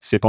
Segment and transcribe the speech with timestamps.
[0.00, 0.20] C'est.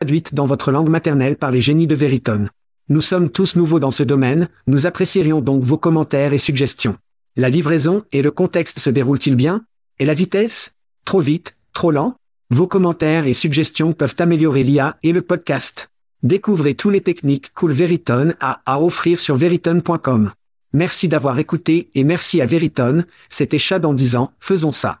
[0.00, 2.50] Traduite dans votre langue maternelle par les génies de Veritone.
[2.88, 6.96] Nous sommes tous nouveaux dans ce domaine, nous apprécierions donc vos commentaires et suggestions.
[7.36, 9.64] La livraison et le contexte se déroulent-ils bien?
[9.98, 10.72] Et la vitesse?
[11.04, 11.56] Trop vite?
[11.72, 12.16] Trop lent?
[12.50, 15.90] Vos commentaires et suggestions peuvent améliorer l'IA et le podcast.
[16.22, 20.32] Découvrez tous les techniques Cool Veritone a à offrir sur veritone.com.
[20.72, 25.00] Merci d'avoir écouté et merci à Veritone, c'était Chad en disant, faisons ça.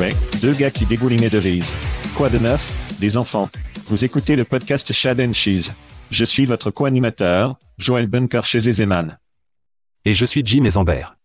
[0.00, 1.74] Ouais, deux gars qui dégoulinaient de vise.
[2.16, 2.72] Quoi de neuf?
[3.00, 3.50] Des enfants.
[3.88, 5.72] Vous écoutez le podcast Shad and Cheese.
[6.10, 9.18] Je suis votre co-animateur, Joël Bunker chez Ezeman.
[10.06, 11.18] Et je suis Jim Ezambert.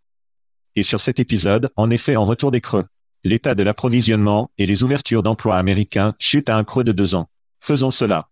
[0.76, 2.84] Et sur cet épisode, en effet en retour des creux.
[3.24, 7.30] L'état de l'approvisionnement et les ouvertures d'emplois américains chutent à un creux de deux ans.
[7.62, 8.28] Faisons cela.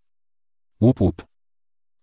[0.81, 1.21] Whoop whoop.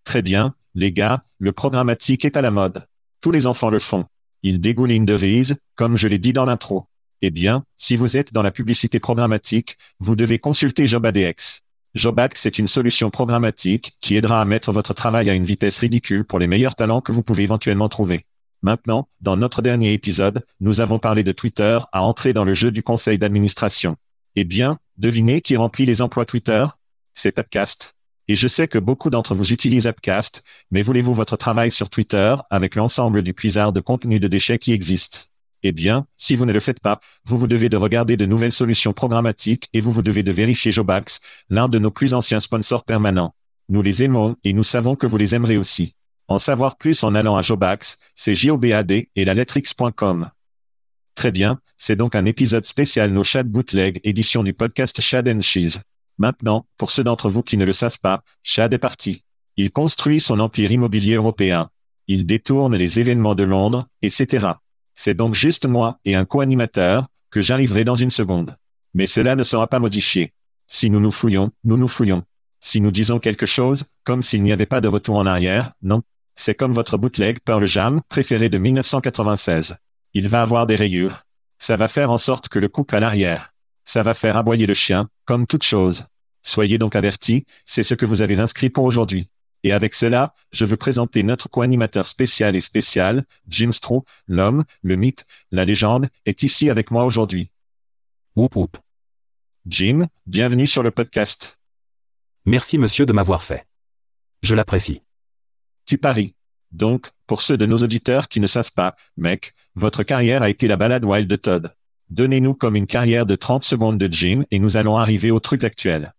[0.04, 2.86] Très bien, les gars, le programmatique est à la mode.
[3.20, 4.06] Tous les enfants le font.
[4.42, 6.86] Ils dégoulinent de vise, comme je l'ai dit dans l'intro.
[7.22, 11.60] Eh bien, si vous êtes dans la publicité programmatique, vous devez consulter JobADX.
[11.94, 16.24] JobADX est une solution programmatique qui aidera à mettre votre travail à une vitesse ridicule
[16.24, 18.24] pour les meilleurs talents que vous pouvez éventuellement trouver.
[18.62, 22.70] Maintenant, dans notre dernier épisode, nous avons parlé de Twitter à entrer dans le jeu
[22.70, 23.96] du conseil d'administration.
[24.34, 26.64] Eh bien, devinez qui remplit les emplois Twitter?
[27.12, 27.94] C'est Upcast.
[28.28, 32.34] Et je sais que beaucoup d'entre vous utilisent Upcast, mais voulez-vous votre travail sur Twitter
[32.48, 35.29] avec l'ensemble du puisard de contenu de déchets qui existe?
[35.62, 38.52] Eh bien, si vous ne le faites pas, vous vous devez de regarder de nouvelles
[38.52, 42.84] solutions programmatiques et vous vous devez de vérifier Jobax, l'un de nos plus anciens sponsors
[42.84, 43.34] permanents.
[43.68, 45.94] Nous les aimons et nous savons que vous les aimerez aussi.
[46.28, 50.30] En savoir plus en allant à Jobax, c'est JOBAD et la lettre X.com.
[51.14, 55.42] Très bien, c'est donc un épisode spécial No Chat Bootleg édition du podcast Shad and
[55.42, 55.80] Cheese.
[56.18, 59.24] Maintenant, pour ceux d'entre vous qui ne le savent pas, Chad est parti.
[59.56, 61.70] Il construit son empire immobilier européen.
[62.06, 64.52] Il détourne les événements de Londres, etc.
[65.02, 68.56] C'est donc juste moi et un co-animateur, que j'arriverai dans une seconde.
[68.92, 70.34] Mais cela ne sera pas modifié.
[70.66, 72.22] Si nous nous fouillons, nous nous fouillons.
[72.60, 76.02] Si nous disons quelque chose, comme s'il n'y avait pas de retour en arrière, non.
[76.34, 79.76] C'est comme votre bootleg Pearl Jam préféré de 1996.
[80.12, 81.24] Il va avoir des rayures.
[81.58, 83.54] Ça va faire en sorte que le couple à l'arrière.
[83.86, 86.04] Ça va faire aboyer le chien, comme toute chose.
[86.42, 89.30] Soyez donc avertis, c'est ce que vous avez inscrit pour aujourd'hui.
[89.62, 94.96] Et avec cela, je veux présenter notre co-animateur spécial et spécial, Jim Stroh, l'homme, le
[94.96, 97.50] mythe, la légende, est ici avec moi aujourd'hui.
[98.36, 98.78] Whoop whoop.
[99.66, 101.58] Jim, bienvenue sur le podcast.
[102.46, 103.66] Merci monsieur de m'avoir fait.
[104.42, 105.02] Je l'apprécie.
[105.84, 106.34] Tu paries.
[106.72, 110.68] Donc, pour ceux de nos auditeurs qui ne savent pas, mec, votre carrière a été
[110.68, 111.74] la balade Wild de Todd.
[112.08, 115.64] Donnez-nous comme une carrière de 30 secondes de Jim et nous allons arriver au truc
[115.64, 116.14] actuel.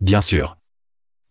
[0.00, 0.56] Bien sûr.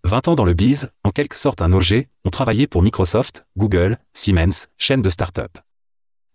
[0.05, 3.97] 20 ans dans le biz, en quelque sorte un OG, ont travaillé pour Microsoft, Google,
[4.13, 5.57] Siemens, chaîne de start-up.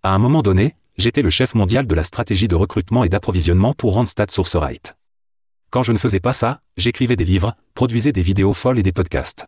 [0.02, 3.74] À un moment donné, j'étais le chef mondial de la stratégie de recrutement et d'approvisionnement
[3.74, 4.96] pour Randstad SourceRight.
[5.68, 8.92] Quand je ne faisais pas ça, j'écrivais des livres, produisais des vidéos folles et des
[8.92, 9.44] podcasts.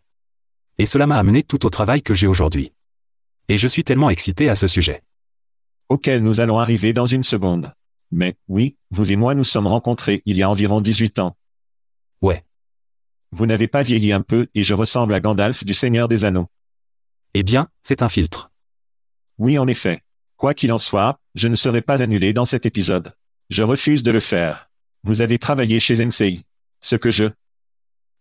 [0.76, 2.74] Et cela m'a amené tout au travail que j'ai aujourd'hui.
[3.48, 5.02] Et je suis tellement excité à ce sujet.
[5.88, 7.72] Auquel nous allons arriver dans une seconde.
[8.10, 11.36] Mais, oui, vous et moi nous sommes rencontrés il y a environ 18 ans.
[13.32, 16.48] Vous n'avez pas vieilli un peu et je ressemble à Gandalf du Seigneur des Anneaux.
[17.34, 18.50] Eh bien, c'est un filtre.
[19.38, 20.02] Oui, en effet.
[20.36, 23.12] Quoi qu'il en soit, je ne serai pas annulé dans cet épisode.
[23.48, 24.68] Je refuse de le faire.
[25.04, 26.44] Vous avez travaillé chez MCI.
[26.80, 27.26] Ce que je...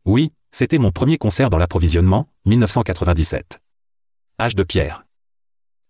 [0.06, 3.59] Oui, c'était mon premier concert dans l'approvisionnement, 1997.
[4.39, 5.06] Âge de pierre.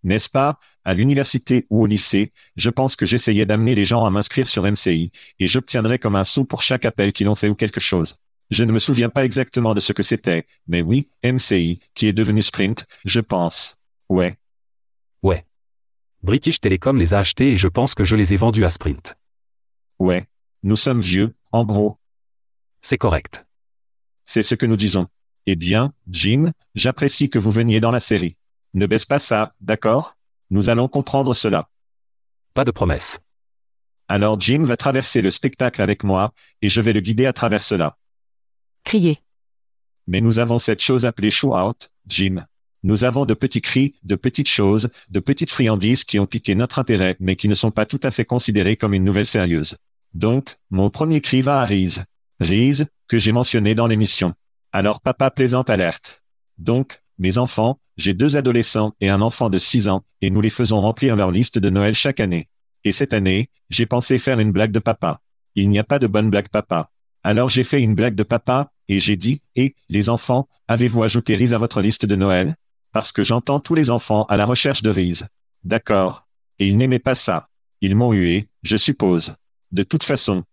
[0.04, 4.10] N'est-ce pas, à l'université ou au lycée, je pense que j'essayais d'amener les gens à
[4.10, 7.56] m'inscrire sur MCI, et j'obtiendrais comme un sou pour chaque appel qu'ils ont fait ou
[7.56, 8.16] quelque chose.
[8.50, 12.14] Je ne me souviens pas exactement de ce que c'était, mais oui, MCI, qui est
[12.14, 13.78] devenu Sprint, je pense.
[14.10, 14.40] Ouais.
[15.22, 15.46] Ouais.
[16.24, 19.16] British Telecom les a achetés et je pense que je les ai vendus à Sprint.
[20.00, 20.28] Ouais.
[20.64, 22.00] Nous sommes vieux, en gros.
[22.82, 23.46] C'est correct.
[24.26, 25.08] C'est ce que nous disons.
[25.46, 28.36] Eh bien, Jim, j'apprécie que vous veniez dans la série.
[28.74, 30.18] Ne baisse pas ça, d'accord?
[30.50, 31.70] Nous allons comprendre cela.
[32.56, 33.20] Pas de promesse.
[34.08, 37.62] Alors Jim va traverser le spectacle avec moi, et je vais le guider à travers
[37.62, 37.99] cela.
[38.84, 39.20] Crier.
[40.08, 42.46] Mais nous avons cette chose appelée show-out, Jim.
[42.82, 46.80] Nous avons de petits cris, de petites choses, de petites friandises qui ont piqué notre
[46.80, 49.78] intérêt mais qui ne sont pas tout à fait considérées comme une nouvelle sérieuse.
[50.14, 52.02] Donc, mon premier cri va à Reese.
[52.40, 54.34] Reese, que j'ai mentionné dans l'émission.
[54.72, 56.24] Alors papa plaisante alerte.
[56.58, 60.50] Donc, mes enfants, j'ai deux adolescents et un enfant de 6 ans, et nous les
[60.50, 62.48] faisons remplir leur liste de Noël chaque année.
[62.86, 65.22] Et cette année, j'ai pensé faire une blague de papa.
[65.56, 66.90] Il n'y a pas de bonne blague papa.
[67.24, 71.36] Alors j'ai fait une blague de papa, et j'ai dit, et, les enfants, avez-vous ajouté
[71.36, 72.56] Reese à votre liste de Noël?
[72.92, 75.26] Parce que j'entends tous les enfants à la recherche de Reese.
[75.64, 76.28] D'accord.
[76.58, 77.50] Et ils n'aimaient pas ça.
[77.82, 79.36] Ils m'ont hué, je suppose.
[79.72, 80.44] De toute façon.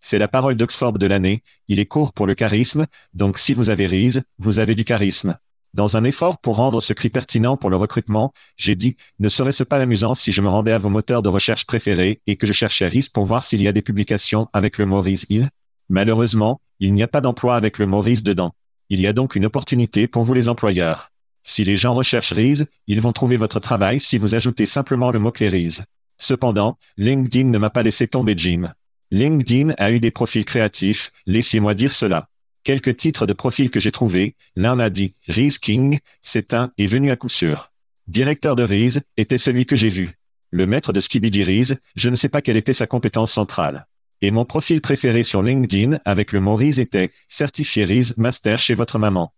[0.00, 3.70] C'est la parole d'Oxford de l'année, il est court pour le charisme, donc si vous
[3.70, 5.38] avez Reese, vous avez du charisme.
[5.72, 9.64] Dans un effort pour rendre ce cri pertinent pour le recrutement, j'ai dit, ne serait-ce
[9.64, 12.52] pas amusant si je me rendais à vos moteurs de recherche préférés et que je
[12.52, 15.48] cherchais Reese pour voir s'il y a des publications avec le mot Reese il
[15.88, 18.54] Malheureusement, il n'y a pas d'emploi avec le mot Reese dedans.
[18.88, 21.10] Il y a donc une opportunité pour vous les employeurs.
[21.42, 25.18] Si les gens recherchent Reese, ils vont trouver votre travail si vous ajoutez simplement le
[25.18, 25.82] mot-clé Reese.
[26.16, 28.72] Cependant, LinkedIn ne m'a pas laissé tomber Jim.
[29.10, 32.28] LinkedIn a eu des profils créatifs, laissez-moi dire cela.
[32.64, 36.86] Quelques titres de profils que j'ai trouvés, l'un a dit Reese King, c'est un est
[36.86, 37.70] venu à coup sûr.
[38.06, 40.18] Directeur de Reese était celui que j'ai vu.
[40.50, 43.86] Le maître de Skibidi Reese, je ne sais pas quelle était sa compétence centrale.
[44.24, 48.74] Et mon profil préféré sur LinkedIn avec le mot Reese était certifié Reese Master chez
[48.74, 49.34] votre maman.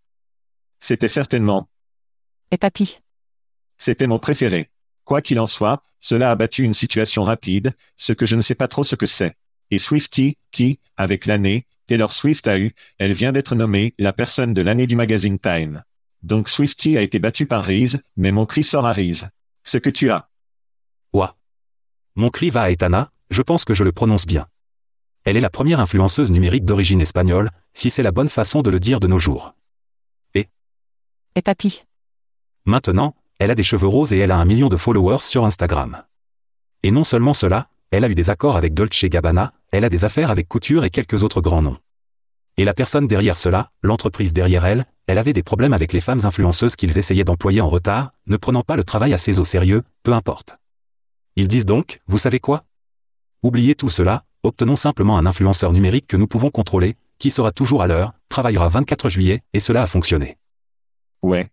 [0.79, 1.69] C'était certainement.
[2.53, 3.01] Et papy.
[3.79, 4.71] C'était mon préféré.
[5.03, 8.55] Quoi qu'il en soit, cela a battu une situation rapide, ce que je ne sais
[8.55, 9.35] pas trop ce que c'est.
[9.73, 14.55] Et Swifty, qui, avec l'année, Taylor Swift a eu, elle vient d'être nommée la personne
[14.55, 15.83] de l'année du magazine Time.
[16.23, 19.27] Donc Swifty a été battu par Reese, mais mon cri sort à Reese.
[19.65, 20.31] Ce que tu as.
[21.13, 21.37] Ouah.
[22.15, 24.47] Mon cri va à Etana, je pense que je le prononce bien.
[25.27, 28.79] Elle est la première influenceuse numérique d'origine espagnole, si c'est la bonne façon de le
[28.79, 29.55] dire de nos jours.
[30.35, 30.49] Et
[31.35, 31.83] Et papy?
[32.65, 36.05] Maintenant, elle a des cheveux roses et elle a un million de followers sur Instagram.
[36.85, 40.05] Et non seulement cela, elle a eu des accords avec Dolce Gabbana, elle a des
[40.05, 41.79] affaires avec Couture et quelques autres grands noms.
[42.57, 46.25] Et la personne derrière cela, l'entreprise derrière elle, elle avait des problèmes avec les femmes
[46.25, 50.13] influenceuses qu'ils essayaient d'employer en retard, ne prenant pas le travail assez au sérieux, peu
[50.13, 50.57] importe.
[51.35, 52.66] Ils disent donc, vous savez quoi?
[53.47, 57.81] Oubliez tout cela, obtenons simplement un influenceur numérique que nous pouvons contrôler, qui sera toujours
[57.81, 60.37] à l'heure, travaillera 24 juillet, et cela a fonctionné.
[61.23, 61.49] Ouais.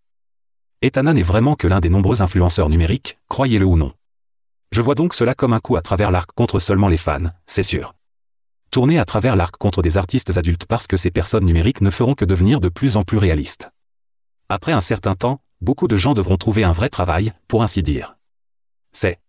[0.81, 3.93] Etana n'est vraiment que l'un des nombreux influenceurs numériques, croyez-le ou non.
[4.71, 7.61] Je vois donc cela comme un coup à travers l'arc contre seulement les fans, c'est
[7.61, 7.93] sûr.
[8.71, 12.15] Tourner à travers l'arc contre des artistes adultes parce que ces personnes numériques ne feront
[12.15, 13.69] que devenir de plus en plus réalistes.
[14.49, 18.17] Après un certain temps, beaucoup de gens devront trouver un vrai travail, pour ainsi dire.
[18.93, 19.19] C'est.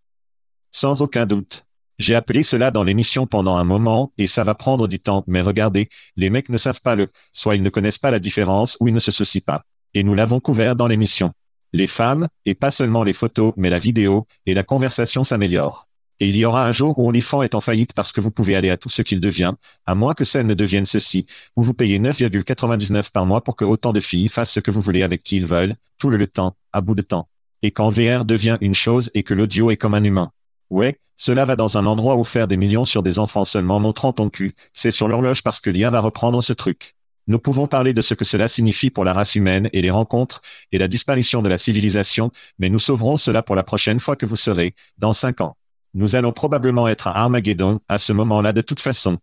[0.71, 1.64] Sans aucun doute.
[1.97, 5.41] J'ai appelé cela dans l'émission pendant un moment, et ça va prendre du temps, mais
[5.41, 8.87] regardez, les mecs ne savent pas le, soit ils ne connaissent pas la différence ou
[8.87, 9.63] ils ne se soucient pas.
[9.93, 11.31] Et nous l'avons couvert dans l'émission.
[11.71, 15.87] Les femmes, et pas seulement les photos, mais la vidéo, et la conversation s'améliore.
[16.19, 18.55] Et il y aura un jour où OnlyFans est en faillite parce que vous pouvez
[18.55, 19.53] aller à tout ce qu'il devient,
[19.85, 21.25] à moins que celle ne devienne ceci,
[21.55, 24.79] où vous payez 9,99 par mois pour que autant de filles fassent ce que vous
[24.79, 27.27] voulez avec qui ils veulent, tout le, le temps, à bout de temps.
[27.61, 30.31] Et quand VR devient une chose et que l'audio est comme un humain.
[30.69, 34.13] Ouais, cela va dans un endroit où faire des millions sur des enfants seulement montrant
[34.13, 36.95] ton cul, c'est sur l'horloge parce que l'IA va reprendre ce truc.
[37.27, 40.41] Nous pouvons parler de ce que cela signifie pour la race humaine et les rencontres,
[40.71, 44.27] et la disparition de la civilisation, mais nous sauverons cela pour la prochaine fois que
[44.27, 45.57] vous serez, dans cinq ans.
[45.95, 49.17] Nous allons probablement être à Armageddon à ce moment-là de toute façon.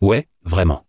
[0.00, 0.86] Ouais, vraiment.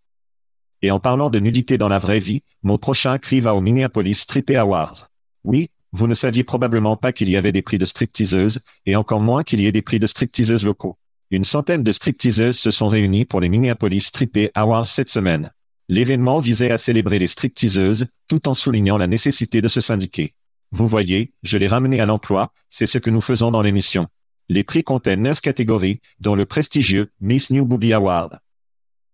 [0.81, 4.15] Et en parlant de nudité dans la vraie vie, mon prochain cri va au Minneapolis
[4.15, 5.07] Strip Awards.
[5.43, 9.21] Oui, vous ne saviez probablement pas qu'il y avait des prix de stripteaseuses, et encore
[9.21, 10.97] moins qu'il y ait des prix de stripteaseuses locaux.
[11.31, 15.51] Une centaine de stripteaseuses se sont réunies pour les Minneapolis Strip Awards cette semaine.
[15.87, 20.33] L'événement visait à célébrer les stripteaseuses, tout en soulignant la nécessité de se syndiquer.
[20.71, 24.07] Vous voyez, je l'ai ramené à l'emploi, c'est ce que nous faisons dans l'émission.
[24.47, 28.39] Les prix comptaient neuf catégories, dont le prestigieux Miss New Booby Award.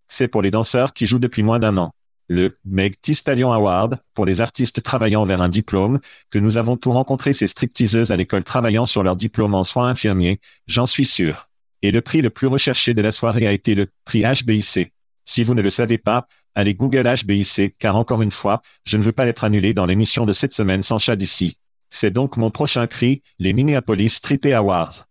[0.07, 1.93] C'est pour les danseurs qui jouent depuis moins d'un an.
[2.29, 6.91] Le Meg Stallion Award, pour les artistes travaillant vers un diplôme, que nous avons tout
[6.91, 11.47] rencontré ces stripteaseuses à l'école travaillant sur leur diplôme en soins infirmiers, j'en suis sûr.
[11.81, 14.91] Et le prix le plus recherché de la soirée a été le prix HBIC.
[15.23, 19.03] Si vous ne le savez pas, allez Google HBIC, car encore une fois, je ne
[19.03, 21.57] veux pas être annulé dans l'émission de cette semaine sans chat d'ici.
[21.89, 25.05] C'est donc mon prochain cri, les Minneapolis Stripper Awards.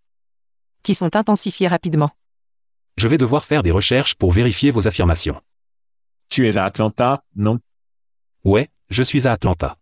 [0.82, 2.10] Qui sont intensifiés rapidement.
[2.96, 5.40] Je vais devoir faire des recherches pour vérifier vos affirmations.
[6.28, 7.60] Tu es à Atlanta, non?
[8.44, 9.78] Ouais, je suis à Atlanta.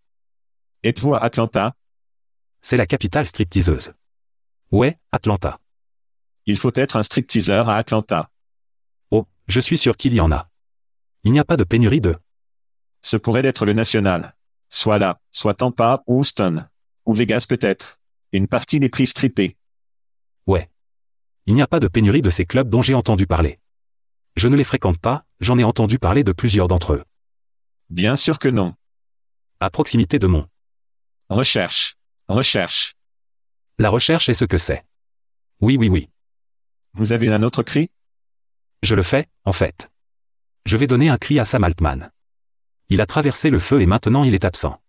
[0.83, 1.75] Êtes-vous à Atlanta?
[2.61, 3.93] C'est la capitale stripteaseuse.
[4.71, 5.61] Ouais, Atlanta.
[6.47, 8.31] Il faut être un stripteaseur à Atlanta.
[9.11, 10.51] Oh, je suis sûr qu'il y en a.
[11.25, 12.17] Il n'y a pas de pénurie de...
[13.03, 14.35] Ce pourrait être le national.
[14.69, 16.67] Soit là, soit Tampa ou Houston.
[17.07, 18.01] Ou Vegas peut-être.
[18.33, 19.57] Une partie des prix strippés.
[20.47, 20.71] Ouais.
[21.47, 23.61] Il n'y a pas de pénurie de ces clubs dont j'ai entendu parler.
[24.37, 27.05] Je ne les fréquente pas, j'en ai entendu parler de plusieurs d'entre eux.
[27.91, 28.75] Bien sûr que non.
[29.61, 30.49] À proximité de mon.
[31.29, 31.97] Recherche.
[32.29, 32.97] Recherche.
[33.79, 34.85] La recherche est ce que c'est.
[35.61, 36.11] Oui, oui, oui.
[36.95, 37.91] Vous avez un autre cri?
[38.83, 39.91] Je le fais, en fait.
[40.67, 42.11] Je vais donner un cri à Sam Altman.
[42.88, 44.81] Il a traversé le feu et maintenant il est absent.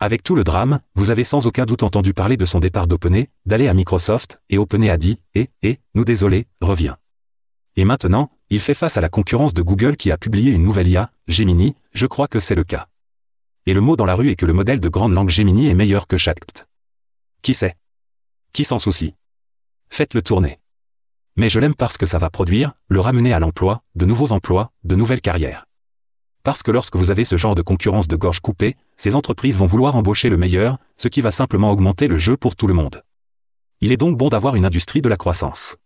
[0.00, 3.28] Avec tout le drame, vous avez sans aucun doute entendu parler de son départ d'OpenAI,
[3.46, 6.96] d'aller à Microsoft, et OpenAI a dit, et, et, nous désolé, reviens.
[7.74, 10.88] Et maintenant, il fait face à la concurrence de Google qui a publié une nouvelle
[10.88, 12.88] IA, Gemini, je crois que c'est le cas.
[13.66, 15.74] Et le mot dans la rue est que le modèle de grande langue Gemini est
[15.74, 16.66] meilleur que ChatGPT.
[17.42, 17.76] Qui sait?
[18.54, 19.14] Qui s'en soucie?
[19.90, 20.58] Faites-le tourner.
[21.36, 24.72] Mais je l'aime parce que ça va produire, le ramener à l'emploi, de nouveaux emplois,
[24.84, 25.66] de nouvelles carrières.
[26.42, 29.66] Parce que lorsque vous avez ce genre de concurrence de gorge coupée, ces entreprises vont
[29.66, 33.02] vouloir embaucher le meilleur, ce qui va simplement augmenter le jeu pour tout le monde.
[33.80, 35.76] Il est donc bon d'avoir une industrie de la croissance.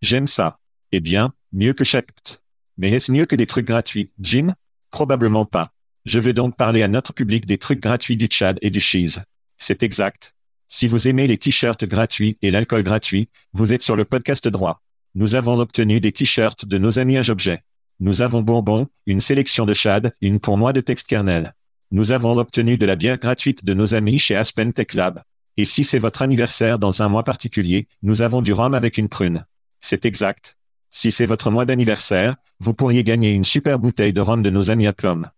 [0.00, 0.58] J'aime ça.
[0.92, 2.40] Eh bien, mieux que ChatGPT.
[2.78, 4.54] Mais est-ce mieux que des trucs gratuits, Jim?
[4.90, 5.72] Probablement pas.
[6.06, 9.20] Je veux donc parler à notre public des trucs gratuits du Chad et du Cheese.
[9.58, 10.34] C'est exact.
[10.66, 14.82] Si vous aimez les t-shirts gratuits et l'alcool gratuit, vous êtes sur le podcast droit.
[15.14, 17.64] Nous avons obtenu des t-shirts de nos amis à Jobjet.
[17.98, 21.54] Nous avons bonbons, une sélection de Chad, une pour moi de texte kernel.
[21.90, 25.22] Nous avons obtenu de la bière gratuite de nos amis chez Aspen Tech Lab.
[25.56, 29.08] Et si c'est votre anniversaire dans un mois particulier, nous avons du rhum avec une
[29.08, 29.44] prune.
[29.80, 30.56] C'est exact.
[30.90, 34.70] Si c'est votre mois d'anniversaire, vous pourriez gagner une super bouteille de rhum de nos
[34.70, 35.30] amis à Plum.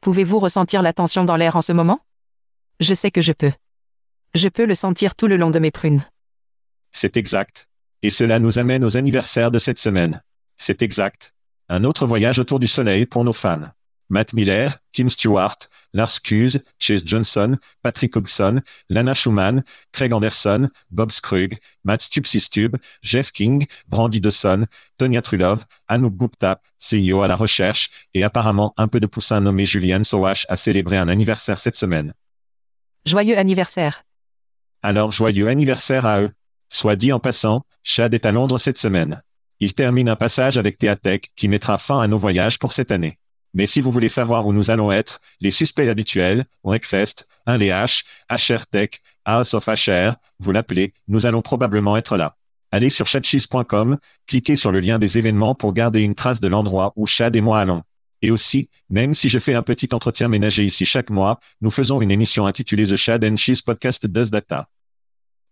[0.00, 2.00] Pouvez-vous ressentir la tension dans l'air en ce moment?
[2.80, 3.52] Je sais que je peux.
[4.34, 6.04] Je peux le sentir tout le long de mes prunes.
[6.90, 7.68] C'est exact.
[8.02, 10.22] Et cela nous amène aux anniversaires de cette semaine.
[10.56, 11.34] C'est exact.
[11.68, 13.68] Un autre voyage autour du soleil pour nos fans.
[14.12, 15.56] Matt Miller, Kim Stewart,
[15.94, 23.32] Lars Cuse, Chase Johnson, Patrick Hobson, Lana Schumann, Craig Anderson, Bob Scruggs, Matt Stubsistub, Jeff
[23.32, 24.66] King, Brandy Dawson,
[24.98, 29.64] Tonya Trulov, Anouk Gupta, CEO à la recherche, et apparemment un peu de poussin nommé
[29.64, 32.12] Julian Sowash a célébré un anniversaire cette semaine.
[33.06, 34.04] Joyeux anniversaire.
[34.82, 36.32] Alors joyeux anniversaire à eux.
[36.68, 39.22] Soit dit en passant, Chad est à Londres cette semaine.
[39.58, 43.18] Il termine un passage avec Théatech qui mettra fin à nos voyages pour cette année.
[43.54, 47.68] Mais si vous voulez savoir où nous allons être, les suspects habituels, Wreckfest, 1 les
[47.68, 48.90] H, HR Tech,
[49.24, 52.36] House of HR, vous l'appelez, nous allons probablement être là.
[52.70, 56.94] Allez sur chatcheese.com, cliquez sur le lien des événements pour garder une trace de l'endroit
[56.96, 57.82] où Chad et moi allons.
[58.22, 62.00] Et aussi, même si je fais un petit entretien ménager ici chaque mois, nous faisons
[62.00, 64.68] une émission intitulée The Chad and Cheese Podcast Does Data.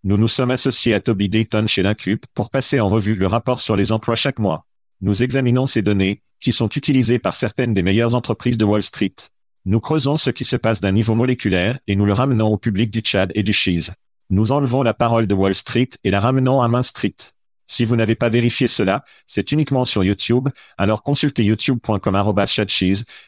[0.02, 3.60] Nous nous sommes associés à Toby Dayton chez l'Incup pour passer en revue le rapport
[3.60, 4.64] sur les emplois chaque mois.
[5.02, 9.14] Nous examinons ces données, qui sont utilisées par certaines des meilleures entreprises de Wall Street.
[9.66, 12.90] Nous creusons ce qui se passe d'un niveau moléculaire et nous le ramenons au public
[12.90, 13.90] du Tchad et du Cheese.
[14.30, 17.16] Nous enlevons la parole de Wall Street et la ramenons à Main Street.
[17.66, 22.34] Si vous n'avez pas vérifié cela, c'est uniquement sur YouTube, alors consultez youtube.com.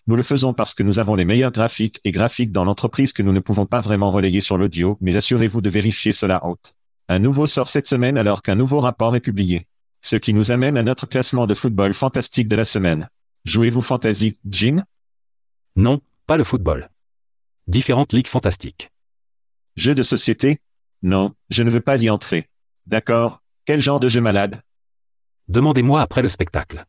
[0.09, 3.23] Nous le faisons parce que nous avons les meilleurs graphiques et graphiques dans l'entreprise que
[3.23, 6.75] nous ne pouvons pas vraiment relayer sur l'audio, mais assurez-vous de vérifier cela haute.
[7.09, 9.67] Un nouveau sort cette semaine alors qu'un nouveau rapport est publié.
[10.03, 13.09] Ce qui nous amène à notre classement de football fantastique de la semaine.
[13.45, 14.85] Jouez-vous Fantasy, Jim
[15.77, 16.91] Non, pas le football.
[17.69, 18.91] Différentes ligues fantastiques.
[19.77, 20.61] Jeu de société?
[21.03, 22.49] Non, je ne veux pas y entrer.
[22.87, 24.61] D'accord, quel genre de jeu malade?
[25.47, 26.85] Demandez-moi après le spectacle.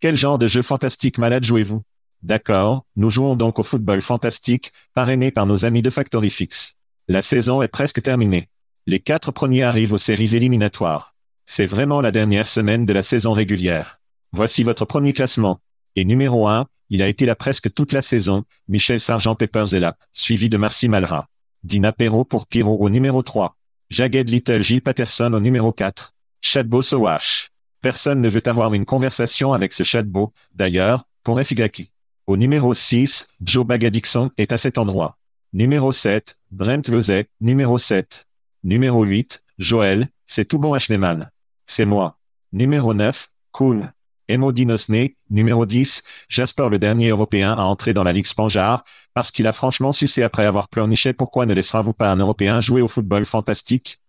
[0.00, 1.82] Quel genre de jeu fantastique malade jouez-vous?
[2.22, 6.74] D'accord, nous jouons donc au football fantastique, parrainé par nos amis de Factory Fix.
[7.06, 8.48] La saison est presque terminée.
[8.86, 11.13] Les quatre premiers arrivent aux séries éliminatoires.
[11.46, 14.00] C'est vraiment la dernière semaine de la saison régulière.
[14.32, 15.60] Voici votre premier classement.
[15.94, 19.80] Et numéro 1, il a été là presque toute la saison, Michel Sargent Peppers est
[19.80, 21.28] là, suivi de Marcy Malra.
[21.62, 23.56] Dina Perrault pour Kiro au numéro 3.
[23.90, 24.80] Jagged Little J.
[24.80, 26.14] Patterson au numéro 4.
[26.40, 27.50] Chatbo Sowash.
[27.80, 31.90] Personne ne veut avoir une conversation avec ce chatbot, d'ailleurs, pour Efigaki.
[32.26, 35.18] Au numéro 6, Joe Bagadixon est à cet endroit.
[35.52, 38.26] Numéro 7, Brent Lozet, numéro 7.
[38.62, 41.30] Numéro 8, Joël, c'est tout bon Ashneman.
[41.66, 42.18] C'est moi.
[42.52, 43.92] Numéro 9, Cool.
[44.26, 49.30] Emo Dinosne, numéro 10, Jasper le dernier Européen à entrer dans la Ligue Spanjar, parce
[49.30, 52.88] qu'il a franchement sucé après avoir pleurniché pourquoi ne laissera-vous pas un Européen jouer au
[52.88, 54.00] football fantastique?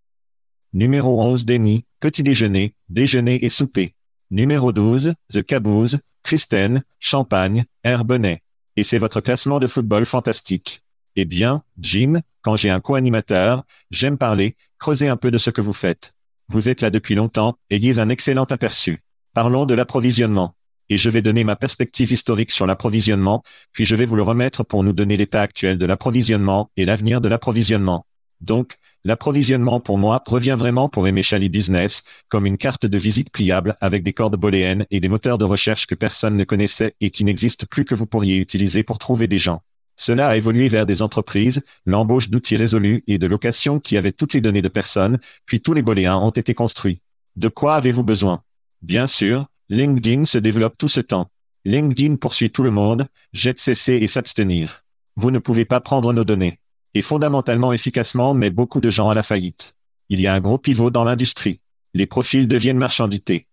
[0.74, 3.94] Numéro 11, Denis, petit déjeuner, déjeuner et souper.
[4.32, 8.42] Numéro 12, The Caboose, Kristen, Champagne, Herbenet.
[8.78, 10.82] Et c'est votre classement de football fantastique.
[11.16, 15.62] Eh bien, Jim, quand j'ai un co-animateur, j'aime parler, creuser un peu de ce que
[15.62, 16.15] vous faites.
[16.48, 19.02] Vous êtes là depuis longtemps, ayez un excellent aperçu.
[19.34, 20.54] Parlons de l'approvisionnement.
[20.90, 24.64] Et je vais donner ma perspective historique sur l'approvisionnement, puis je vais vous le remettre
[24.64, 28.06] pour nous donner l'état actuel de l'approvisionnement et l'avenir de l'approvisionnement.
[28.42, 33.32] Donc, l'approvisionnement pour moi revient vraiment pour aimer Chali Business, comme une carte de visite
[33.32, 37.10] pliable avec des cordes booléennes et des moteurs de recherche que personne ne connaissait et
[37.10, 39.64] qui n'existent plus que vous pourriez utiliser pour trouver des gens.
[39.96, 44.34] Cela a évolué vers des entreprises, l'embauche d'outils résolus et de locations qui avaient toutes
[44.34, 47.02] les données de personnes, puis tous les boléens ont été construits.
[47.36, 48.44] De quoi avez-vous besoin?
[48.82, 51.30] Bien sûr, LinkedIn se développe tout ce temps.
[51.64, 54.84] LinkedIn poursuit tout le monde, jette cesser et s'abstenir.
[55.16, 56.60] Vous ne pouvez pas prendre nos données.
[56.94, 59.76] Et fondamentalement efficacement met beaucoup de gens à la faillite.
[60.10, 61.62] Il y a un gros pivot dans l'industrie.
[61.94, 63.48] Les profils deviennent marchandités.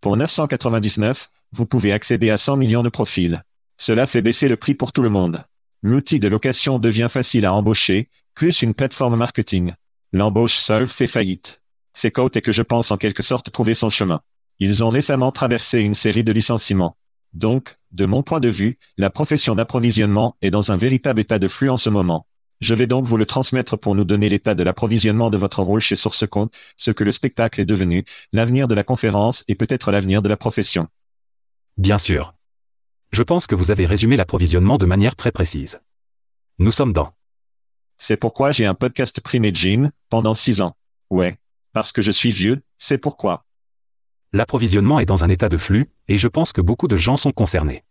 [0.00, 3.44] Pour 999, vous pouvez accéder à 100 millions de profils.
[3.76, 5.44] Cela fait baisser le prix pour tout le monde.
[5.82, 9.72] L'outil de location devient facile à embaucher, plus une plateforme marketing.
[10.12, 11.62] L'embauche seule fait faillite.
[11.94, 14.20] C'est et que je pense en quelque sorte trouver son chemin.
[14.58, 16.96] Ils ont récemment traversé une série de licenciements.
[17.32, 21.48] Donc, de mon point de vue, la profession d'approvisionnement est dans un véritable état de
[21.48, 22.26] flux en ce moment.
[22.60, 25.80] Je vais donc vous le transmettre pour nous donner l'état de l'approvisionnement de votre rôle
[25.80, 30.20] chez SourceConte, ce que le spectacle est devenu, l'avenir de la conférence et peut-être l'avenir
[30.20, 30.88] de la profession.
[31.78, 32.34] Bien sûr.
[33.12, 35.80] Je pense que vous avez résumé l'approvisionnement de manière très précise.
[36.58, 37.12] Nous sommes dans.
[37.96, 40.76] C'est pourquoi j'ai un podcast Primé Jim, pendant six ans.
[41.10, 41.36] Ouais.
[41.72, 43.46] Parce que je suis vieux, c'est pourquoi.
[44.32, 47.32] L'approvisionnement est dans un état de flux, et je pense que beaucoup de gens sont
[47.32, 47.82] concernés.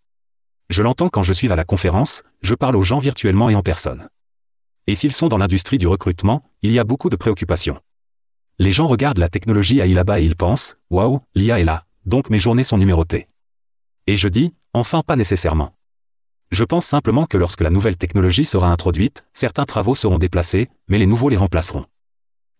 [0.69, 3.61] Je l'entends quand je suis à la conférence, je parle aux gens virtuellement et en
[3.61, 4.07] personne.
[4.87, 7.81] Et s'ils sont dans l'industrie du recrutement, il y a beaucoup de préoccupations.
[8.57, 12.29] Les gens regardent la technologie à là-bas et ils pensent, waouh, l'IA est là, donc
[12.29, 13.27] mes journées sont numérotées.
[14.07, 15.73] Et je dis, enfin pas nécessairement.
[16.51, 20.97] Je pense simplement que lorsque la nouvelle technologie sera introduite, certains travaux seront déplacés, mais
[20.97, 21.85] les nouveaux les remplaceront.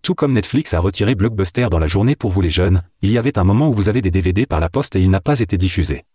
[0.01, 3.17] Tout comme Netflix a retiré Blockbuster dans la journée pour vous les jeunes, il y
[3.17, 5.39] avait un moment où vous avez des DVD par la poste et il n'a pas
[5.39, 6.05] été diffusé.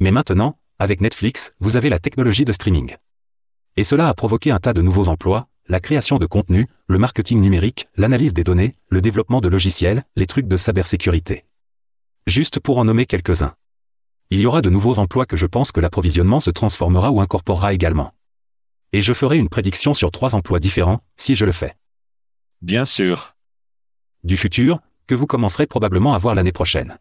[0.00, 2.96] Mais maintenant, avec Netflix, vous avez la technologie de streaming.
[3.76, 7.40] Et cela a provoqué un tas de nouveaux emplois, la création de contenu, le marketing
[7.40, 11.44] numérique, l'analyse des données, le développement de logiciels, les trucs de cybersécurité.
[12.26, 13.54] Juste pour en nommer quelques-uns.
[14.30, 17.72] Il y aura de nouveaux emplois que je pense que l'approvisionnement se transformera ou incorporera
[17.72, 18.12] également.
[18.92, 21.76] Et je ferai une prédiction sur trois emplois différents, si je le fais.
[22.60, 23.36] Bien sûr.
[24.24, 26.98] Du futur, que vous commencerez probablement à voir l'année prochaine.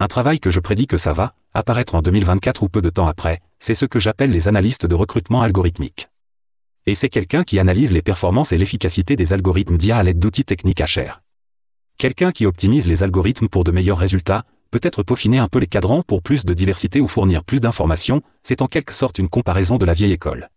[0.00, 3.06] Un travail que je prédis que ça va apparaître en 2024 ou peu de temps
[3.06, 6.08] après, c'est ce que j'appelle les analystes de recrutement algorithmique.
[6.86, 10.44] Et c'est quelqu'un qui analyse les performances et l'efficacité des algorithmes d'IA à l'aide d'outils
[10.44, 11.22] techniques à cher.
[11.98, 16.02] Quelqu'un qui optimise les algorithmes pour de meilleurs résultats, peut-être peaufiner un peu les cadrans
[16.02, 19.84] pour plus de diversité ou fournir plus d'informations, c'est en quelque sorte une comparaison de
[19.84, 20.50] la vieille école.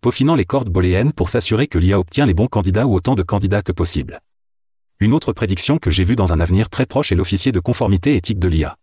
[0.00, 3.22] Peaufinant les cordes booléennes pour s'assurer que l'IA obtient les bons candidats ou autant de
[3.22, 4.20] candidats que possible.
[5.00, 8.16] Une autre prédiction que j'ai vue dans un avenir très proche est l'officier de conformité
[8.16, 8.76] éthique de l'IA.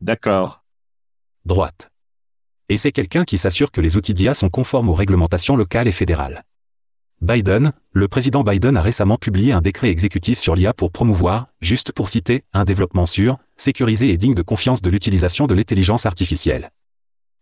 [0.00, 0.62] D'accord.
[1.44, 1.90] Droite.
[2.68, 5.92] Et c'est quelqu'un qui s'assure que les outils d'IA sont conformes aux réglementations locales et
[5.92, 6.44] fédérales.
[7.20, 11.92] Biden, le président Biden a récemment publié un décret exécutif sur l'IA pour promouvoir, juste
[11.92, 16.70] pour citer, un développement sûr, sécurisé et digne de confiance de l'utilisation de l'intelligence artificielle.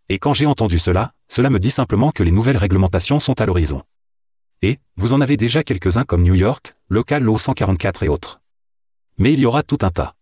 [0.09, 3.45] Et quand j'ai entendu cela, cela me dit simplement que les nouvelles réglementations sont à
[3.45, 3.83] l'horizon.
[4.61, 8.39] Et, vous en avez déjà quelques-uns comme New York, Local Law 144 et autres.
[9.17, 10.15] Mais il y aura tout un tas.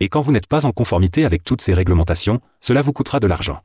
[0.00, 3.26] Et quand vous n'êtes pas en conformité avec toutes ces réglementations, cela vous coûtera de
[3.26, 3.62] l'argent.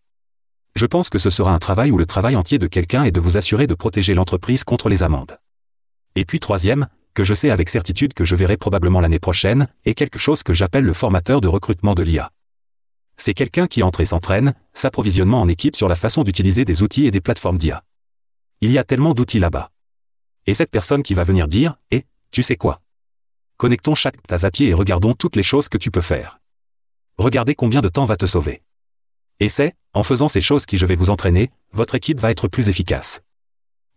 [0.77, 3.19] Je pense que ce sera un travail ou le travail entier de quelqu'un est de
[3.19, 5.39] vous assurer de protéger l'entreprise contre les amendes.
[6.15, 9.95] Et puis troisième, que je sais avec certitude que je verrai probablement l'année prochaine, est
[9.95, 12.31] quelque chose que j'appelle le formateur de recrutement de l'IA.
[13.17, 17.07] C'est quelqu'un qui entre et s'entraîne, s'approvisionnement en équipe sur la façon d'utiliser des outils
[17.07, 17.83] et des plateformes d'IA.
[18.61, 19.71] Il y a tellement d'outils là-bas.
[20.45, 22.81] Et cette personne qui va venir dire, eh, tu sais quoi?
[23.57, 26.39] Connectons chaque tasse à pied et regardons toutes les choses que tu peux faire.
[27.17, 28.61] Regardez combien de temps va te sauver.
[29.39, 32.47] Et c'est, en faisant ces choses qui je vais vous entraîner, votre équipe va être
[32.47, 33.21] plus efficace.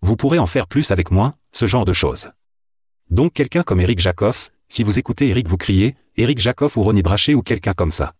[0.02, 2.30] Vous pourrez en faire plus avec moins, ce genre de choses.
[3.08, 7.02] Donc quelqu'un comme Eric Jacoff, si vous écoutez Eric vous criez, Eric Jacoff ou Ronnie
[7.02, 8.14] Brachet ou quelqu'un comme ça.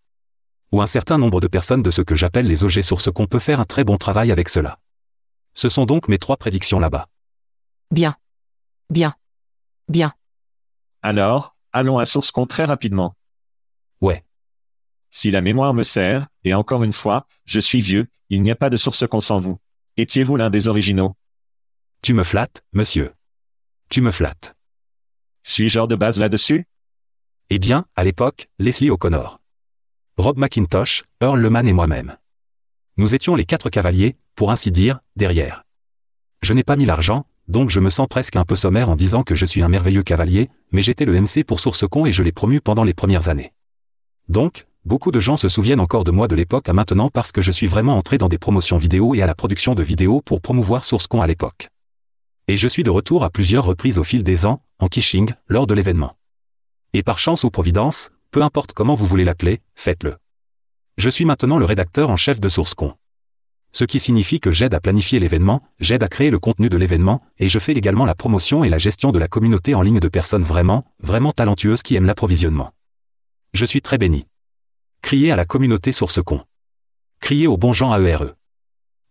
[0.73, 3.27] Ou un certain nombre de personnes de ce que j'appelle les OG sur ce qu'on
[3.27, 4.79] peut faire un très bon travail avec cela.
[5.55, 7.09] Ce sont donc mes trois prédictions là-bas.
[7.91, 8.17] Bien.
[8.89, 9.15] Bien.
[9.89, 10.15] Bien.
[11.03, 13.15] Alors, allons à SourceCon très rapidement.
[15.11, 18.57] Si la mémoire me sert, et encore une fois, je suis vieux, il n'y a
[18.57, 19.59] pas de SourceCon sans vous.
[19.97, 21.17] Étiez-vous l'un des originaux?
[22.01, 23.13] Tu me flattes, monsieur.
[23.89, 24.55] Tu me flattes.
[25.43, 26.65] Suis-je hors de base là-dessus?
[27.51, 29.41] Eh bien, à l'époque, Leslie O'Connor.
[30.17, 32.17] Rob McIntosh, Earl Leman et moi-même.
[32.97, 35.65] Nous étions les quatre cavaliers, pour ainsi dire, derrière.
[36.43, 39.25] Je n'ai pas mis l'argent, donc je me sens presque un peu sommaire en disant
[39.25, 42.33] que je suis un merveilleux cavalier, mais j'étais le MC pour SourceCon et je l'ai
[42.33, 43.53] promu pendant les premières années.
[44.29, 47.41] Donc, beaucoup de gens se souviennent encore de moi de l'époque à maintenant parce que
[47.41, 50.41] je suis vraiment entré dans des promotions vidéo et à la production de vidéos pour
[50.41, 51.69] promouvoir SourceCon à l'époque.
[52.49, 55.69] Et je suis de retour à plusieurs reprises au fil des ans, en kishing, lors
[55.69, 56.17] de l'événement.
[56.93, 60.17] Et par chance ou providence, peu importe comment vous voulez l'appeler, faites-le.
[60.97, 62.95] Je suis maintenant le rédacteur en chef de SourceCon.
[63.71, 67.23] Ce qui signifie que j'aide à planifier l'événement, j'aide à créer le contenu de l'événement,
[67.39, 70.09] et je fais également la promotion et la gestion de la communauté en ligne de
[70.09, 72.73] personnes vraiment, vraiment talentueuses qui aiment l'approvisionnement.
[73.55, 74.27] Je suis très béni.
[75.03, 76.45] Criez à la communauté SourceCon.
[77.21, 78.35] Criez aux bons gens AERE.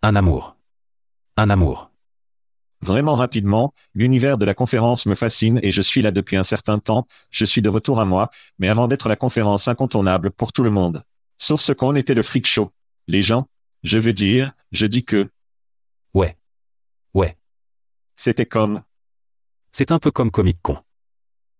[0.01, 0.55] Un amour.
[1.37, 1.91] Un amour.
[2.81, 6.79] Vraiment rapidement, l'univers de la conférence me fascine et je suis là depuis un certain
[6.79, 10.63] temps, je suis de retour à moi, mais avant d'être la conférence incontournable pour tout
[10.63, 11.03] le monde.
[11.39, 12.71] SourceCon était le freak show.
[13.07, 13.49] Les gens,
[13.83, 15.29] je veux dire, je dis que
[16.13, 16.37] Ouais.
[17.13, 17.37] Ouais.
[18.15, 18.81] c'était comme,
[19.73, 20.77] C'est un peu comme Comic Con.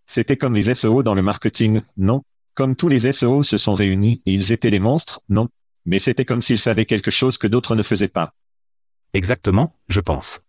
[0.06, 2.24] c'était comme les SEO dans le marketing, non?
[2.54, 5.50] Comme tous les SEO se sont réunis et ils étaient les monstres, non?
[5.86, 8.34] Mais c'était comme s'ils savaient quelque chose que d'autres ne faisaient pas.
[9.14, 10.42] Exactement, je pense.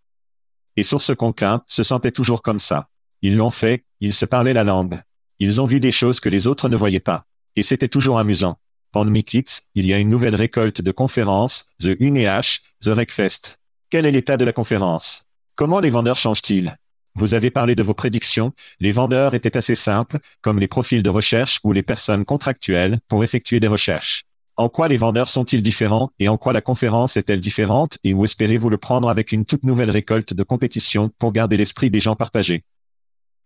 [0.76, 2.88] Et sur ce conquin, se sentait toujours comme ça.
[3.22, 5.00] Ils l'ont fait, ils se parlaient la langue.
[5.38, 7.26] Ils ont vu des choses que les autres ne voyaient pas.
[7.56, 8.58] Et c'était toujours amusant.
[8.92, 13.58] Pandemic X, il y a une nouvelle récolte de conférences, The UNEH, The Wreckfest.
[13.88, 15.24] Quel est l'état de la conférence?
[15.54, 16.76] Comment les vendeurs changent-ils?
[17.16, 21.11] Vous avez parlé de vos prédictions, les vendeurs étaient assez simples, comme les profils de
[21.11, 24.25] recherche ou les personnes contractuelles, pour effectuer des recherches.
[24.57, 28.25] En quoi les vendeurs sont-ils différents et en quoi la conférence est-elle différente et où
[28.25, 32.14] espérez-vous le prendre avec une toute nouvelle récolte de compétition pour garder l'esprit des gens
[32.14, 32.62] partagés?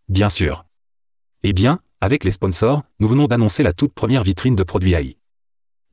[0.09, 0.65] Bien sûr.
[1.43, 5.17] Eh bien, avec les sponsors, nous venons d'annoncer la toute première vitrine de produits AI.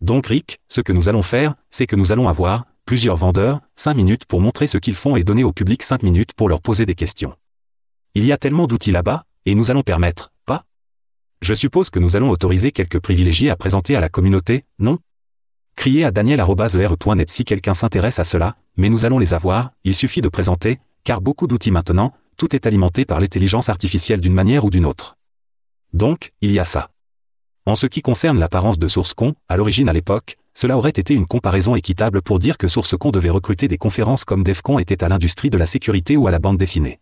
[0.01, 3.93] Donc Rick, ce que nous allons faire, c'est que nous allons avoir, plusieurs vendeurs, 5
[3.93, 6.85] minutes pour montrer ce qu'ils font et donner au public 5 minutes pour leur poser
[6.85, 7.35] des questions.
[8.13, 10.65] Il y a tellement d'outils là-bas, et nous allons permettre, pas?
[11.41, 14.99] Je suppose que nous allons autoriser quelques privilégiés à présenter à la communauté, non?
[15.77, 20.19] Criez à daniel.re.net si quelqu'un s'intéresse à cela, mais nous allons les avoir, il suffit
[20.19, 24.69] de présenter, car beaucoup d'outils maintenant, tout est alimenté par l'intelligence artificielle d'une manière ou
[24.69, 25.15] d'une autre.
[25.93, 26.89] Donc, il y a ça.
[27.65, 31.27] En ce qui concerne l'apparence de SourceCon, à l'origine à l'époque, cela aurait été une
[31.27, 35.49] comparaison équitable pour dire que SourceCon devait recruter des conférences comme DEFCON était à l'industrie
[35.49, 36.99] de la sécurité ou à la bande dessinée.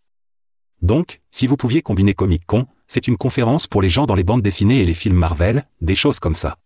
[0.81, 4.23] Donc, si vous pouviez combiner Comic Con, c'est une conférence pour les gens dans les
[4.23, 6.57] bandes dessinées et les films Marvel, des choses comme ça.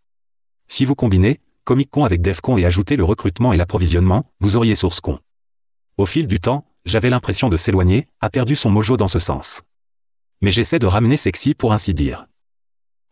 [0.68, 4.76] Si vous combinez Comic Con avec DEFCON et ajoutez le recrutement et l'approvisionnement, vous auriez
[4.76, 5.20] SourceCon.
[5.98, 9.64] Au fil du temps, j'avais l'impression de s'éloigner, a perdu son mojo dans ce sens.
[10.42, 12.28] Mais j'essaie de ramener sexy pour ainsi dire.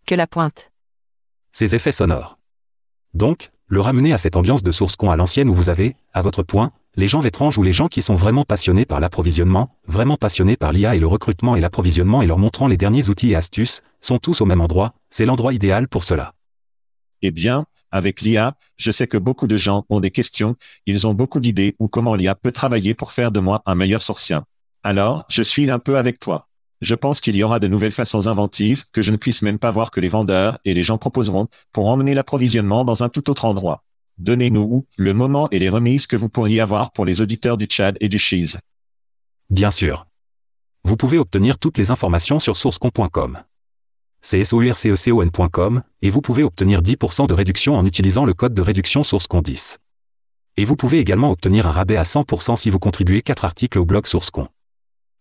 [0.06, 0.72] Que la pointe.
[1.52, 2.38] Ces effets sonores.
[3.14, 6.22] Donc, le ramener à cette ambiance de source con à l'ancienne où vous avez, à
[6.22, 10.18] votre point, les gens étranges ou les gens qui sont vraiment passionnés par l'approvisionnement, vraiment
[10.18, 13.36] passionnés par l'IA et le recrutement et l'approvisionnement et leur montrant les derniers outils et
[13.36, 16.34] astuces, sont tous au même endroit, c'est l'endroit idéal pour cela.
[17.22, 21.14] Eh bien, avec l'IA, je sais que beaucoup de gens ont des questions, ils ont
[21.14, 24.44] beaucoup d'idées ou comment l'IA peut travailler pour faire de moi un meilleur sorcien.
[24.84, 26.48] Alors, je suis un peu avec toi.
[26.82, 29.72] Je pense qu'il y aura de nouvelles façons inventives que je ne puisse même pas
[29.72, 33.46] voir que les vendeurs et les gens proposeront pour emmener l'approvisionnement dans un tout autre
[33.46, 33.84] endroit.
[34.22, 37.98] Donnez-nous le moment et les remises que vous pourriez avoir pour les auditeurs du Tchad
[38.02, 38.58] et du Cheese.
[39.50, 40.06] Bien sûr.
[40.84, 43.40] Vous pouvez obtenir toutes les informations sur sourcecon.com.
[44.22, 49.04] C'est sourcecon.com, et vous pouvez obtenir 10% de réduction en utilisant le code de réduction
[49.04, 49.80] SourceCon 10.
[50.58, 53.86] Et vous pouvez également obtenir un rabais à 100% si vous contribuez 4 articles au
[53.86, 54.48] blog SourceCon.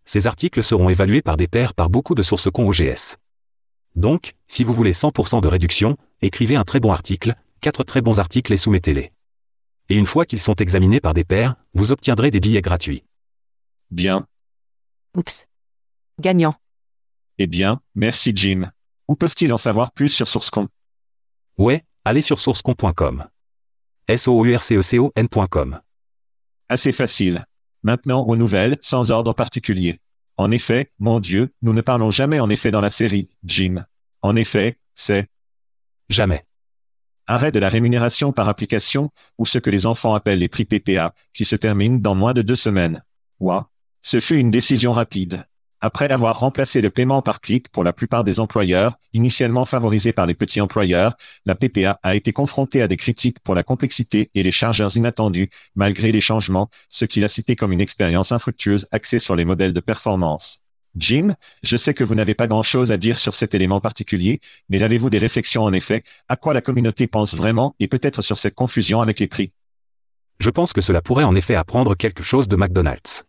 [0.05, 3.17] Ces articles seront évalués par des pairs par beaucoup de SourceCon OGS.
[3.97, 8.19] Donc, si vous voulez 100% de réduction, écrivez un très bon article, 4 très bons
[8.19, 9.13] articles et soumettez-les.
[9.89, 13.05] Et une fois qu'ils sont examinés par des pairs, vous obtiendrez des billets gratuits.
[13.91, 14.27] Bien.
[15.17, 15.47] Oups.
[16.21, 16.55] Gagnant.
[17.39, 18.71] Eh bien, merci Jim.
[19.09, 20.69] Où peuvent-ils en savoir plus sur SourceCon?
[21.59, 23.27] Ouais, allez sur sourcecon.com.
[24.09, 25.81] s o u r c e c o n.com.
[26.69, 27.45] Assez facile.
[27.83, 30.01] Maintenant aux nouvelles, sans ordre particulier.
[30.37, 33.85] En effet, mon Dieu, nous ne parlons jamais en effet dans la série, Jim.
[34.23, 35.29] En effet, c'est
[36.11, 36.45] Jamais.
[37.31, 41.15] Arrêt de la rémunération par application, ou ce que les enfants appellent les prix PPA,
[41.33, 43.03] qui se terminent dans moins de deux semaines.
[43.39, 43.69] Ouah.
[44.03, 45.45] Ce fut une décision rapide.
[45.83, 50.27] Après avoir remplacé le paiement par clic pour la plupart des employeurs, initialement favorisé par
[50.27, 51.15] les petits employeurs,
[51.47, 55.49] la PPA a été confrontée à des critiques pour la complexité et les chargeurs inattendus,
[55.75, 59.73] malgré les changements, ce qu'il a cité comme une expérience infructueuse axée sur les modèles
[59.73, 60.60] de performance.
[60.97, 64.83] Jim, je sais que vous n'avez pas grand-chose à dire sur cet élément particulier, mais
[64.83, 68.55] avez-vous des réflexions en effet, à quoi la communauté pense vraiment et peut-être sur cette
[68.55, 69.53] confusion avec les prix?
[70.41, 73.25] Je pense que cela pourrait en effet apprendre quelque chose de McDonald's.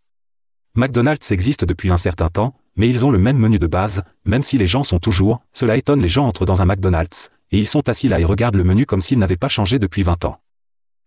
[0.74, 4.42] McDonald's existe depuis un certain temps, mais ils ont le même menu de base, même
[4.42, 7.68] si les gens sont toujours, cela étonne les gens entrent dans un McDonald's, et ils
[7.68, 10.40] sont assis là et regardent le menu comme s'il n'avait pas changé depuis 20 ans.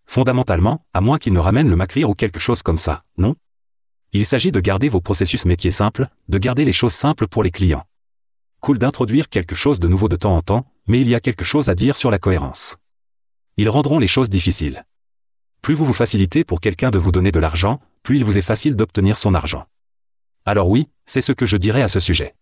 [0.06, 3.36] Fondamentalement, à moins qu'ils ne ramènent le McRear ou quelque chose comme ça, non?
[4.18, 7.52] Il s'agit de garder vos processus métiers simples, de garder les choses simples pour les
[7.52, 7.84] clients.
[8.62, 11.44] Cool d'introduire quelque chose de nouveau de temps en temps, mais il y a quelque
[11.44, 12.78] chose à dire sur la cohérence.
[13.58, 14.86] Ils rendront les choses difficiles.
[15.62, 18.42] Plus vous vous facilitez pour quelqu'un de vous donner de l'argent, plus il vous est
[18.42, 19.66] facile d'obtenir son argent.
[20.46, 22.36] Alors oui, c'est ce que je dirais à ce sujet.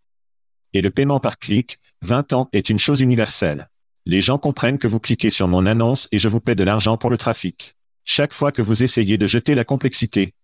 [0.73, 3.67] Et le paiement par clic, 20 ans, est une chose universelle.
[4.05, 6.97] Les gens comprennent que vous cliquez sur mon annonce et je vous paie de l'argent
[6.97, 7.75] pour le trafic.
[8.05, 10.35] Chaque fois que vous essayez de jeter la complexité,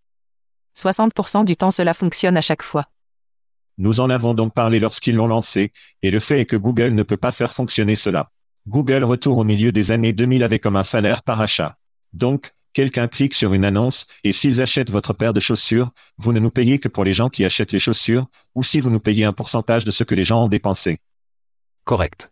[0.79, 2.85] 60% du temps cela fonctionne à chaque fois.
[3.77, 7.03] nous en avons donc parlé lorsqu'ils l'ont lancé, et le fait est que Google ne
[7.03, 8.31] peut pas faire fonctionner cela.
[8.67, 11.77] Google retourne au milieu des années 2000 avec comme un salaire par achat.
[12.13, 16.39] Donc, quelqu'un clique sur une annonce, et s'ils achètent votre paire de chaussures, vous ne
[16.39, 19.25] nous payez que pour les gens qui achètent les chaussures, ou si vous nous payez
[19.25, 20.99] un pourcentage de ce que les gens ont dépensé.
[21.85, 22.31] Correct.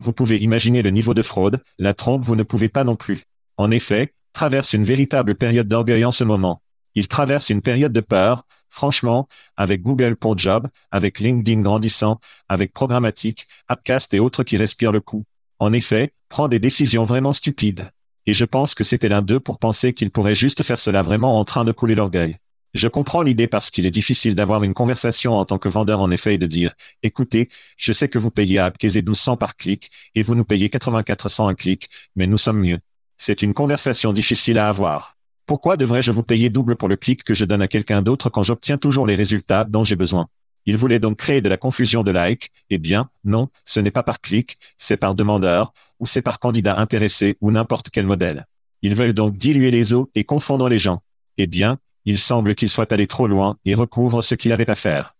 [0.00, 3.22] Vous pouvez imaginer le niveau de fraude, la trompe vous ne pouvez pas non plus.
[3.56, 6.60] En effet, traverse une véritable période d'orgueil en ce moment.
[6.94, 12.72] Il traverse une période de peur, franchement, avec Google pour Job, avec LinkedIn grandissant, avec
[12.72, 15.24] Programmatique, Appcast et autres qui respirent le coup.
[15.58, 17.90] En effet, prend des décisions vraiment stupides.
[18.26, 21.38] Et je pense que c'était l'un d'eux pour penser qu'il pourrait juste faire cela vraiment
[21.38, 22.38] en train de couler l'orgueil.
[22.74, 26.10] Je comprends l'idée parce qu'il est difficile d'avoir une conversation en tant que vendeur en
[26.10, 29.92] effet et de dire, écoutez, je sais que vous payez à Appcase 1200 par clic,
[30.16, 32.80] et vous nous payez 8400 un clic, mais nous sommes mieux.
[33.16, 35.13] C'est une conversation difficile à avoir.
[35.46, 38.42] Pourquoi devrais-je vous payer double pour le clic que je donne à quelqu'un d'autre quand
[38.42, 40.28] j'obtiens toujours les résultats dont j'ai besoin?
[40.66, 42.50] Il voulait donc créer de la confusion de like.
[42.70, 46.78] Eh bien, non, ce n'est pas par clic, c'est par demandeur, ou c'est par candidat
[46.78, 48.46] intéressé ou n'importe quel modèle.
[48.80, 51.02] Ils veulent donc diluer les eaux et confondre les gens.
[51.36, 51.76] Eh bien,
[52.06, 55.14] il semble qu'ils soient allés trop loin et recouvrent ce qu'il avait à faire.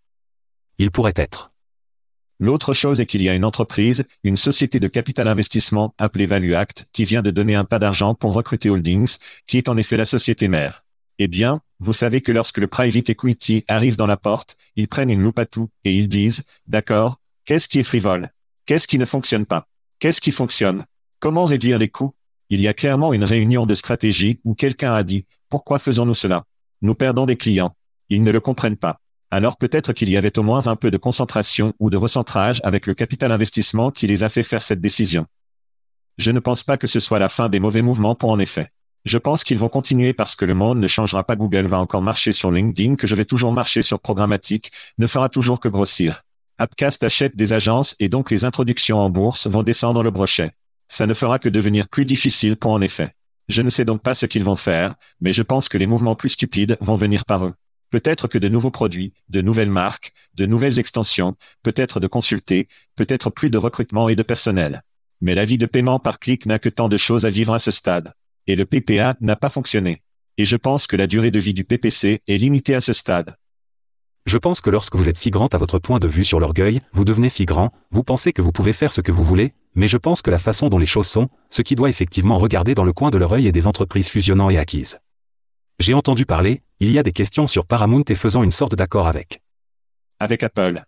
[0.79, 1.54] Il pourrait être.
[2.41, 6.89] L'autre chose est qu'il y a une entreprise, une société de capital investissement appelée ValueAct,
[6.93, 10.05] qui vient de donner un tas d'argent pour recruter Holdings, qui est en effet la
[10.05, 10.85] société mère.
[11.21, 15.11] Eh bien, vous savez que lorsque le private equity arrive dans la porte, ils prennent
[15.11, 18.31] une loupe à tout, et ils disent, d'accord, qu'est-ce qui est frivole?
[18.67, 19.69] Qu'est-ce qui ne fonctionne pas?
[20.01, 20.87] Qu'est-ce qui fonctionne?
[21.21, 22.15] Comment réduire les coûts?
[22.51, 26.47] Il y a clairement une réunion de stratégie où quelqu'un a dit, pourquoi faisons-nous cela?
[26.83, 27.77] Nous perdons des clients.
[28.09, 29.01] Ils ne le comprennent pas.
[29.35, 32.87] Alors peut-être qu'il y avait au moins un peu de concentration ou de recentrage avec
[32.87, 35.27] le capital investissement qui les a fait faire cette décision.
[36.19, 38.69] Je ne pense pas que ce soit la fin des mauvais mouvements pour en effet.
[39.05, 41.35] Je pense qu'ils vont continuer parce que le monde ne changera pas.
[41.35, 45.29] Google va encore marcher sur LinkedIn, que je vais toujours marcher sur programmatique, ne fera
[45.29, 46.23] toujours que grossir.
[46.59, 50.53] Appcast achète des agences et donc les introductions en bourse vont descendre le brochet.
[50.87, 53.11] Ça ne fera que devenir plus difficile pour en effet.
[53.49, 56.15] Je ne sais donc pas ce qu'ils vont faire, mais je pense que les mouvements
[56.15, 57.55] plus stupides vont venir par eux.
[57.95, 63.31] Peut-être que de nouveaux produits, de nouvelles marques, de nouvelles extensions, peut-être de consulter, peut-être
[63.31, 64.83] plus de recrutement et de personnel.
[65.21, 67.61] Mais la vie de paiement par clic n'a que tant de choses à vivre à
[67.61, 68.13] ce stade.
[68.49, 70.03] Et le PPA n'a pas fonctionné.
[70.39, 73.37] Et je pense que la durée de vie du PPC est limitée à ce stade.
[74.27, 76.81] Je pense que lorsque vous êtes si grand à votre point de vue sur l'orgueil,
[76.95, 79.87] vous devenez si grand, vous pensez que vous pouvez faire ce que vous voulez, mais
[79.87, 82.83] je pense que la façon dont les choses sont, ce qui doit effectivement regarder dans
[82.83, 84.99] le coin de leur œil est des entreprises fusionnant et acquises.
[85.79, 89.07] J'ai entendu parler, il y a des questions sur Paramount et faisant une sorte d'accord
[89.07, 89.41] avec.
[90.19, 90.83] Avec Apple.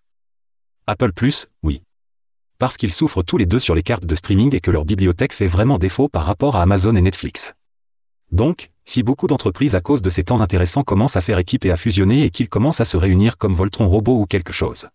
[0.87, 1.83] Apple Plus, oui.
[2.59, 5.33] Parce qu'ils souffrent tous les deux sur les cartes de streaming et que leur bibliothèque
[5.33, 7.55] fait vraiment défaut par rapport à Amazon et Netflix.
[8.33, 11.71] Donc, si beaucoup d'entreprises à cause de ces temps intéressants commencent à faire équipe et
[11.71, 14.89] à fusionner et qu'ils commencent à se réunir comme Voltron Robot ou quelque chose.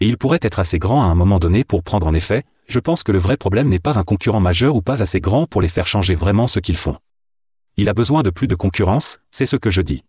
[0.00, 2.78] Et ils pourraient être assez grands à un moment donné pour prendre en effet, je
[2.78, 5.62] pense que le vrai problème n'est pas un concurrent majeur ou pas assez grand pour
[5.62, 6.96] les faire changer vraiment ce qu'ils font.
[7.76, 10.04] Il a besoin de plus de concurrence, c'est ce que je dis.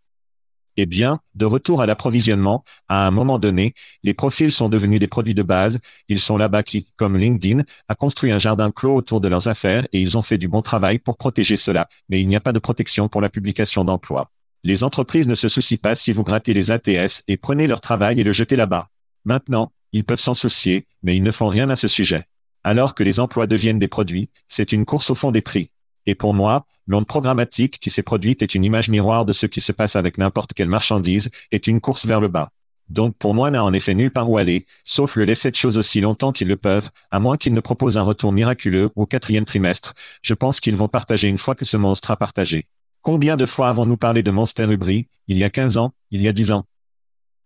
[0.82, 5.10] Eh bien, de retour à l'approvisionnement, à un moment donné, les profils sont devenus des
[5.10, 9.20] produits de base, ils sont là-bas qui, comme LinkedIn, a construit un jardin clos autour
[9.20, 12.30] de leurs affaires et ils ont fait du bon travail pour protéger cela, mais il
[12.30, 14.32] n'y a pas de protection pour la publication d'emploi.
[14.64, 18.22] Les entreprises ne se soucient pas si vous grattez les ATS et prenez leur travail
[18.22, 18.88] et le jetez là-bas.
[19.26, 22.24] Maintenant, ils peuvent s'en soucier, mais ils ne font rien à ce sujet.
[22.64, 25.72] Alors que les emplois deviennent des produits, c'est une course au fond des prix.
[26.06, 29.62] Et pour moi, l'onde programmatique qui s'est produite est une image miroir de ce qui
[29.62, 32.52] se passe avec n'importe quelle marchandise, est une course vers le bas.
[32.90, 35.78] Donc pour moi n'a en effet nulle part où aller, sauf le laisser de choses
[35.78, 39.46] aussi longtemps qu'ils le peuvent, à moins qu'ils ne proposent un retour miraculeux au quatrième
[39.46, 39.94] trimestre.
[40.24, 42.66] Je pense qu'ils vont partager une fois que ce monstre a partagé.
[43.04, 46.28] Combien de fois avons-nous parlé de Monster Ubri, il y a 15 ans, il y
[46.28, 46.66] a 10 ans?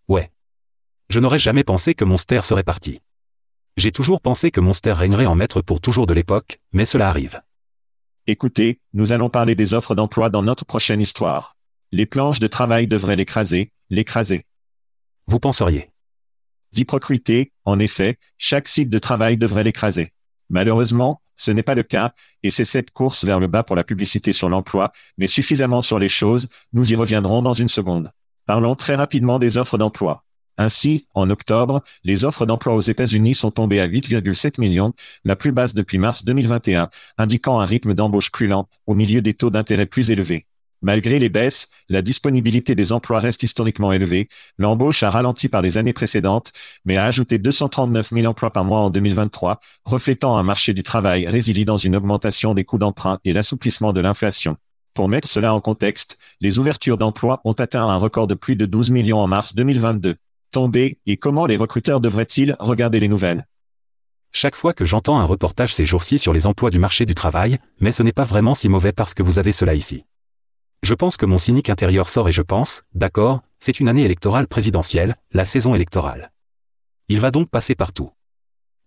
[0.07, 0.31] Ouais.
[1.09, 3.01] Je n'aurais jamais pensé que Monster serait parti.
[3.75, 7.41] J'ai toujours pensé que Monster régnerait en maître pour toujours de l'époque, mais cela arrive.
[8.25, 11.57] Écoutez, nous allons parler des offres d'emploi dans notre prochaine histoire.
[11.91, 14.45] Les planches de travail devraient l'écraser, l'écraser.
[15.27, 15.91] Vous penseriez.
[16.71, 20.13] D'hyprocrité, en effet, chaque site de travail devrait l'écraser.
[20.49, 23.83] Malheureusement, ce n'est pas le cas, et c'est cette course vers le bas pour la
[23.83, 28.09] publicité sur l'emploi, mais suffisamment sur les choses, nous y reviendrons dans une seconde.
[28.45, 30.23] Parlons très rapidement des offres d'emploi.
[30.57, 35.51] Ainsi, en octobre, les offres d'emploi aux États-Unis sont tombées à 8,7 millions, la plus
[35.51, 39.87] basse depuis mars 2021, indiquant un rythme d'embauche plus lent, au milieu des taux d'intérêt
[39.87, 40.45] plus élevés.
[40.83, 44.27] Malgré les baisses, la disponibilité des emplois reste historiquement élevée.
[44.57, 46.51] L'embauche a ralenti par les années précédentes,
[46.83, 51.25] mais a ajouté 239 000 emplois par mois en 2023, reflétant un marché du travail
[51.25, 54.57] résilient dans une augmentation des coûts d'emprunt et l'assouplissement de l'inflation.
[54.93, 58.65] Pour mettre cela en contexte, les ouvertures d'emplois ont atteint un record de plus de
[58.65, 60.17] 12 millions en mars 2022.
[60.53, 63.47] Tombé, et comment les recruteurs devraient-ils regarder les nouvelles?
[64.31, 67.57] Chaque fois que j'entends un reportage ces jours-ci sur les emplois du marché du travail,
[67.79, 70.05] mais ce n'est pas vraiment si mauvais parce que vous avez cela ici.
[70.83, 74.47] Je pense que mon cynique intérieur sort et je pense, d'accord, c'est une année électorale
[74.47, 76.31] présidentielle, la saison électorale.
[77.09, 78.11] Il va donc passer partout.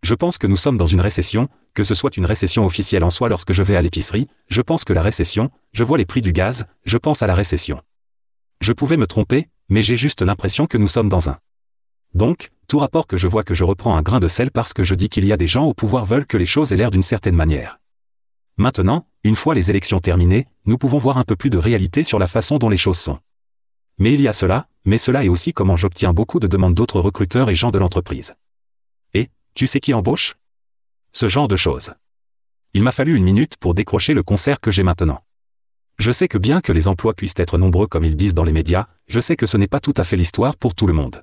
[0.04, 3.10] Je pense que nous sommes dans une récession, que ce soit une récession officielle en
[3.10, 6.22] soi lorsque je vais à l'épicerie, je pense que la récession, je vois les prix
[6.22, 7.82] du gaz, je pense à la récession.
[8.60, 11.38] Je pouvais me tromper, mais j'ai juste l'impression que nous sommes dans un.
[12.16, 14.82] Donc, tout rapport que je vois que je reprends un grain de sel parce que
[14.82, 16.90] je dis qu'il y a des gens au pouvoir veulent que les choses aient l'air
[16.90, 17.78] d'une certaine manière.
[18.56, 22.18] Maintenant, une fois les élections terminées, nous pouvons voir un peu plus de réalité sur
[22.18, 23.18] la façon dont les choses sont.
[23.98, 27.00] Mais il y a cela, mais cela est aussi comment j'obtiens beaucoup de demandes d'autres
[27.00, 28.32] recruteurs et gens de l'entreprise.
[29.12, 30.36] Et, tu sais qui embauche?
[31.12, 31.92] Ce genre de choses.
[32.72, 35.22] Il m'a fallu une minute pour décrocher le concert que j'ai maintenant.
[35.98, 38.54] Je sais que bien que les emplois puissent être nombreux comme ils disent dans les
[38.54, 41.22] médias, je sais que ce n'est pas tout à fait l'histoire pour tout le monde.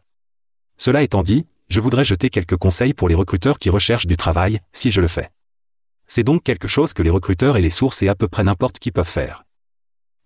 [0.86, 4.60] Cela étant dit, je voudrais jeter quelques conseils pour les recruteurs qui recherchent du travail,
[4.74, 5.30] si je le fais.
[6.08, 8.80] C'est donc quelque chose que les recruteurs et les sources et à peu près n'importe
[8.80, 9.46] qui peuvent faire.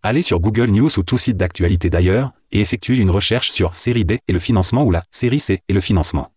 [0.01, 4.03] Allez sur Google News ou tout site d'actualité d'ailleurs, et effectuez une recherche sur série
[4.03, 6.31] B et le financement ou la série C et le financement.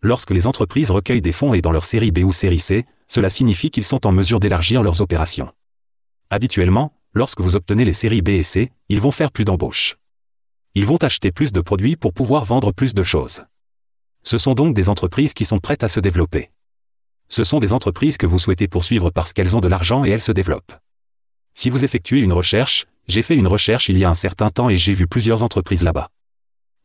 [0.00, 3.30] Lorsque les entreprises recueillent des fonds et dans leur série B ou série C, cela
[3.30, 5.50] signifie qu'ils sont en mesure d'élargir leurs opérations.
[6.30, 9.96] Habituellement, lorsque vous obtenez les séries B et C, ils vont faire plus d'embauches.
[10.74, 13.44] Ils vont acheter plus de produits pour pouvoir vendre plus de choses.
[14.22, 16.50] Ce sont donc des entreprises qui sont prêtes à se développer
[17.30, 20.20] ce sont des entreprises que vous souhaitez poursuivre parce qu'elles ont de l'argent et elles
[20.20, 20.74] se développent.
[21.54, 24.68] Si vous effectuez une recherche, j'ai fait une recherche il y a un certain temps
[24.68, 26.10] et j'ai vu plusieurs entreprises là-bas.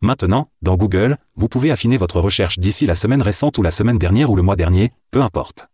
[0.01, 3.97] Maintenant, dans Google, vous pouvez affiner votre recherche d'ici la semaine récente ou la semaine
[3.97, 5.67] dernière ou le mois dernier, peu importe.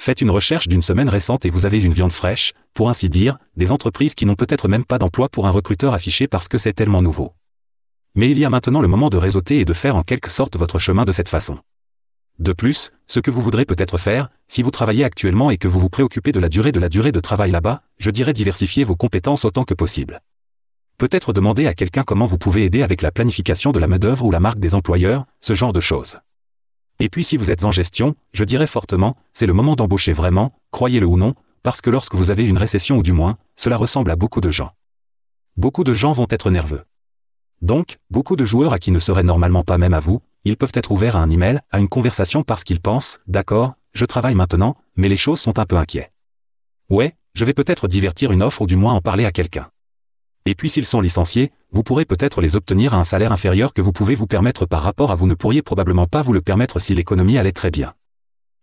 [0.00, 3.36] Faites une recherche d'une semaine récente et vous avez une viande fraîche, pour ainsi dire,
[3.56, 6.72] des entreprises qui n'ont peut-être même pas d'emploi pour un recruteur affiché parce que c'est
[6.72, 7.34] tellement nouveau.
[8.14, 10.56] Mais il y a maintenant le moment de réseauter et de faire en quelque sorte
[10.56, 11.58] votre chemin de cette façon.
[12.38, 15.80] De plus, ce que vous voudrez peut-être faire, si vous travaillez actuellement et que vous
[15.80, 18.96] vous préoccupez de la durée de la durée de travail là-bas, je dirais diversifier vos
[18.96, 20.22] compétences autant que possible.
[20.96, 24.30] Peut-être demander à quelqu'un comment vous pouvez aider avec la planification de la main-d'œuvre ou
[24.30, 26.20] la marque des employeurs, ce genre de choses.
[27.00, 30.52] Et puis si vous êtes en gestion, je dirais fortement, c'est le moment d'embaucher vraiment,
[30.72, 34.10] croyez-le ou non, parce que lorsque vous avez une récession ou du moins, cela ressemble
[34.10, 34.70] à beaucoup de gens.
[35.56, 36.84] Beaucoup de gens vont être nerveux.
[37.62, 40.72] Donc, beaucoup de joueurs à qui ne seraient normalement pas même à vous, ils peuvent
[40.74, 44.76] être ouverts à un email, à une conversation parce qu'ils pensent, d'accord, je travaille maintenant,
[44.96, 46.10] mais les choses sont un peu inquiets.
[46.88, 49.68] Ouais, je vais peut-être divertir une offre ou du moins en parler à quelqu'un.
[50.48, 53.82] Et puis s'ils sont licenciés, vous pourrez peut-être les obtenir à un salaire inférieur que
[53.82, 56.78] vous pouvez vous permettre par rapport à vous ne pourriez probablement pas vous le permettre
[56.78, 57.92] si l'économie allait très bien.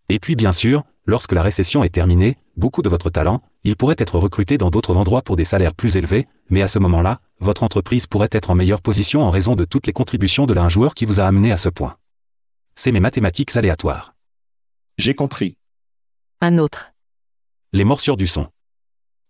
[0.10, 3.98] Et puis bien sûr, lorsque la récession est terminée, beaucoup de votre talent, il pourrait
[4.00, 7.62] être recruté dans d'autres endroits pour des salaires plus élevés, mais à ce moment-là, votre
[7.62, 10.96] entreprise pourrait être en meilleure position en raison de toutes les contributions de l'un joueur
[10.96, 11.98] qui vous a amené à ce point.
[12.74, 14.16] C'est mes mathématiques aléatoires.
[14.98, 15.56] J'ai compris.
[16.42, 16.94] Un autre.
[17.74, 18.48] Les morsures du son.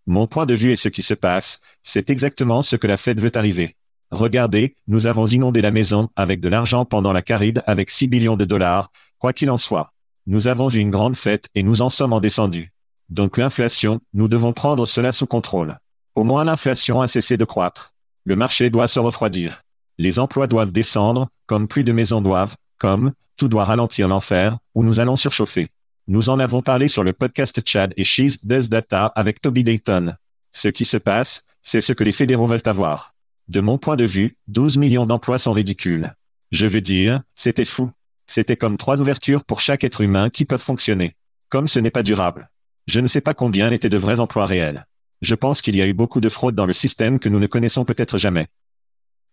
[0.06, 3.20] Mon point de vue est ce qui se passe, c'est exactement ce que la Fed
[3.20, 3.74] veut arriver.
[4.12, 8.36] Regardez, nous avons inondé la maison avec de l'argent pendant la caride avec 6 billions
[8.36, 9.92] de dollars, quoi qu'il en soit.
[10.26, 12.72] Nous avons eu une grande fête et nous en sommes en descendu.
[13.08, 15.78] Donc l'inflation, nous devons prendre cela sous contrôle.
[16.14, 17.92] Au moins l'inflation a cessé de croître.
[18.24, 19.62] Le marché doit se refroidir.
[19.98, 24.84] Les emplois doivent descendre, comme plus de maisons doivent, comme, tout doit ralentir l'enfer, ou
[24.84, 25.68] nous allons surchauffer.
[26.08, 30.14] Nous en avons parlé sur le podcast Chad et She's Does Data avec Toby Dayton.
[30.52, 33.16] Ce qui se passe, c'est ce que les fédéraux veulent avoir.
[33.48, 36.14] De mon point de vue, 12 millions d'emplois sont ridicules.
[36.52, 37.90] Je veux dire, c'était fou.
[38.28, 41.16] C'était comme trois ouvertures pour chaque être humain qui peuvent fonctionner.
[41.48, 42.50] Comme ce n'est pas durable.
[42.86, 44.86] Je ne sais pas combien étaient de vrais emplois réels.
[45.22, 47.48] Je pense qu'il y a eu beaucoup de fraude dans le système que nous ne
[47.48, 48.46] connaissons peut-être jamais.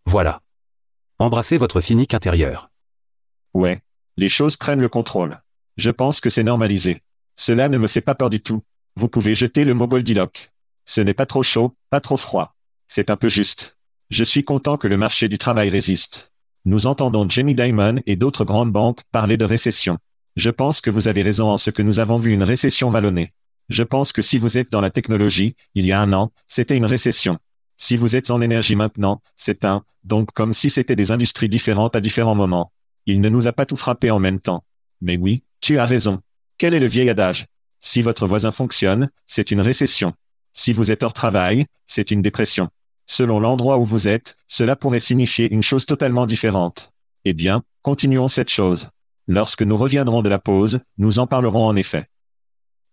[0.07, 0.41] Voilà.
[1.19, 2.71] Embrassez votre cynique intérieur.
[3.53, 3.83] Ouais.
[4.17, 5.42] Les choses prennent le contrôle.
[5.77, 7.01] Je pense que c'est normalisé.
[7.35, 8.61] Cela ne me fait pas peur du tout.
[8.95, 10.51] Vous pouvez jeter le mot Boldilock.
[10.85, 12.55] Ce n'est pas trop chaud, pas trop froid.
[12.87, 13.77] C'est un peu juste.
[14.09, 16.31] Je suis content que le marché du travail résiste.
[16.65, 19.97] Nous entendons Jamie Dimon et d'autres grandes banques parler de récession.
[20.35, 23.33] Je pense que vous avez raison en ce que nous avons vu une récession vallonnée.
[23.69, 26.77] Je pense que si vous êtes dans la technologie, il y a un an, c'était
[26.77, 27.39] une récession.
[27.77, 31.95] Si vous êtes en énergie maintenant, c'est un, donc comme si c'était des industries différentes
[31.95, 32.71] à différents moments.
[33.05, 34.63] Il ne nous a pas tout frappé en même temps.
[35.01, 36.19] Mais oui, tu as raison.
[36.57, 37.45] Quel est le vieil adage?
[37.79, 40.13] Si votre voisin fonctionne, c'est une récession.
[40.51, 42.67] Si vous êtes hors travail, c'est une dépression.
[43.07, 46.91] Selon l'endroit où vous êtes, cela pourrait signifier une chose totalement différente.
[47.23, 48.89] Eh bien, continuons cette chose.
[49.25, 52.09] Lorsque nous reviendrons de la pause, nous en parlerons en effet.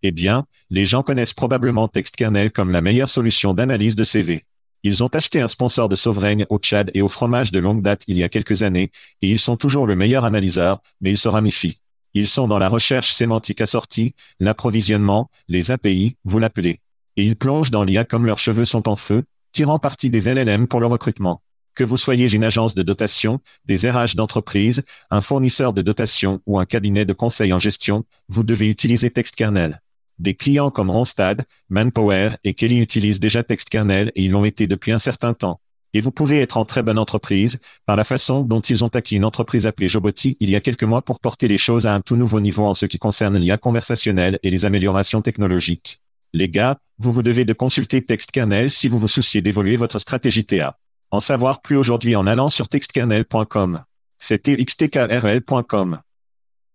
[0.04, 4.44] Eh bien, les gens connaissent probablement TextKernel comme la meilleure solution d'analyse de CV.
[4.84, 8.04] Ils ont acheté un sponsor de Sovereign au Tchad et au fromage de longue date
[8.06, 8.92] il y a quelques années,
[9.22, 11.80] et ils sont toujours le meilleur analyseur, mais ils se ramifient.
[12.14, 16.80] Ils sont dans la recherche sémantique assortie, l'approvisionnement, les API, vous l'appelez.
[17.16, 20.66] Et ils plongent dans l'IA comme leurs cheveux sont en feu, tirant parti des LLM
[20.66, 21.42] pour le recrutement.
[21.74, 26.58] Que vous soyez une agence de dotation, des RH d'entreprise, un fournisseur de dotation ou
[26.58, 29.80] un cabinet de conseil en gestion, vous devez utiliser TextKernel.
[30.18, 34.92] Des clients comme Ronstad, Manpower et Kelly utilisent déjà TextKernel et ils l'ont été depuis
[34.92, 35.60] un certain temps.
[35.92, 39.16] Et vous pouvez être en très bonne entreprise, par la façon dont ils ont acquis
[39.16, 42.00] une entreprise appelée Joboti il y a quelques mois pour porter les choses à un
[42.00, 46.00] tout nouveau niveau en ce qui concerne l'IA conversationnelle et les améliorations technologiques.
[46.32, 50.44] Les gars, vous vous devez de consulter TextKernel si vous vous souciez d'évoluer votre stratégie
[50.44, 50.78] TA.
[51.10, 53.82] En savoir plus aujourd'hui en allant sur textkernel.com.
[54.18, 56.00] C'est xtkrl.com.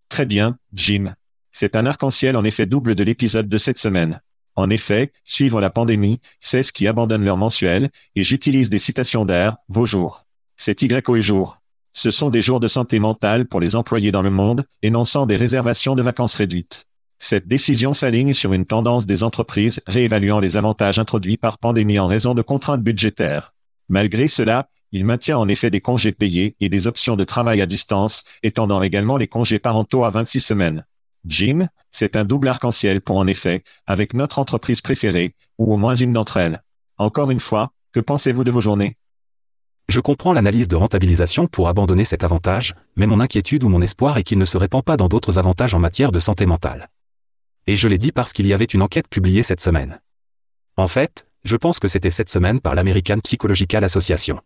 [0.09, 1.13] Très bien, Jim.
[1.51, 4.20] C'est un arc-en-ciel en effet double de l'épisode de cette semaine.
[4.55, 9.25] En effet, suivre la pandémie, c'est ce qui abandonne leur mensuel, et j'utilise des citations
[9.25, 10.25] d'air, vos jours.
[10.57, 11.57] C'est YO et jour.
[11.91, 15.05] Ce sont des jours de santé mentale pour les employés dans le monde, et non
[15.05, 16.85] sans des réservations de vacances réduites.
[17.19, 22.07] Cette décision s'aligne sur une tendance des entreprises réévaluant les avantages introduits par pandémie en
[22.07, 23.53] raison de contraintes budgétaires.
[23.89, 27.65] Malgré cela, il maintient en effet des congés payés et des options de travail à
[27.65, 30.85] distance, étendant également les congés parentaux à 26 semaines.
[31.26, 35.95] Jim, c'est un double arc-en-ciel pour en effet, avec notre entreprise préférée, ou au moins
[35.95, 36.61] une d'entre elles.
[36.97, 38.95] Encore une fois, que pensez-vous de vos journées?
[39.88, 44.17] Je comprends l'analyse de rentabilisation pour abandonner cet avantage, mais mon inquiétude ou mon espoir
[44.17, 46.89] est qu'il ne se répand pas dans d'autres avantages en matière de santé mentale.
[47.67, 49.99] Et je l'ai dit parce qu'il y avait une enquête publiée cette semaine.
[50.78, 54.41] En fait, je pense que c'était cette semaine par l'American Psychological Association.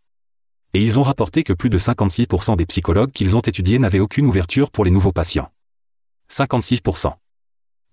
[0.74, 4.26] Et ils ont rapporté que plus de 56% des psychologues qu'ils ont étudiés n'avaient aucune
[4.26, 5.50] ouverture pour les nouveaux patients.
[6.32, 7.14] 56%.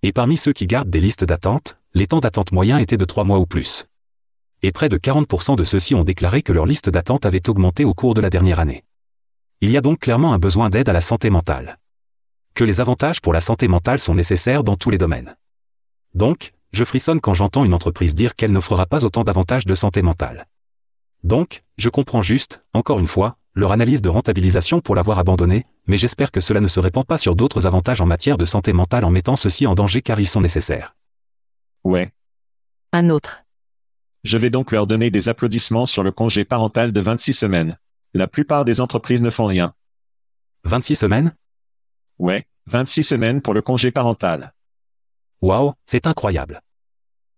[0.03, 3.23] Et parmi ceux qui gardent des listes d'attente, les temps d'attente moyens étaient de 3
[3.23, 3.87] mois ou plus.
[4.61, 7.93] Et près de 40% de ceux-ci ont déclaré que leur liste d'attente avait augmenté au
[7.93, 8.83] cours de la dernière année.
[9.61, 11.79] Il y a donc clairement un besoin d'aide à la santé mentale.
[12.53, 15.35] Que les avantages pour la santé mentale sont nécessaires dans tous les domaines.
[16.13, 20.01] Donc, je frissonne quand j'entends une entreprise dire qu'elle n'offrera pas autant d'avantages de santé
[20.01, 20.47] mentale.
[21.23, 25.97] Donc, je comprends juste, encore une fois, leur analyse de rentabilisation pour l'avoir abandonné, mais
[25.97, 29.03] j'espère que cela ne se répand pas sur d'autres avantages en matière de santé mentale
[29.03, 30.95] en mettant ceux-ci en danger car ils sont nécessaires.
[31.83, 32.13] Ouais.
[32.93, 33.43] Un autre.
[34.23, 37.77] Je vais donc leur donner des applaudissements sur le congé parental de 26 semaines.
[38.13, 39.73] La plupart des entreprises ne font rien.
[40.65, 41.35] 26 semaines?
[42.19, 44.53] Ouais, 26 semaines pour le congé parental.
[45.41, 46.61] Waouh, c'est incroyable.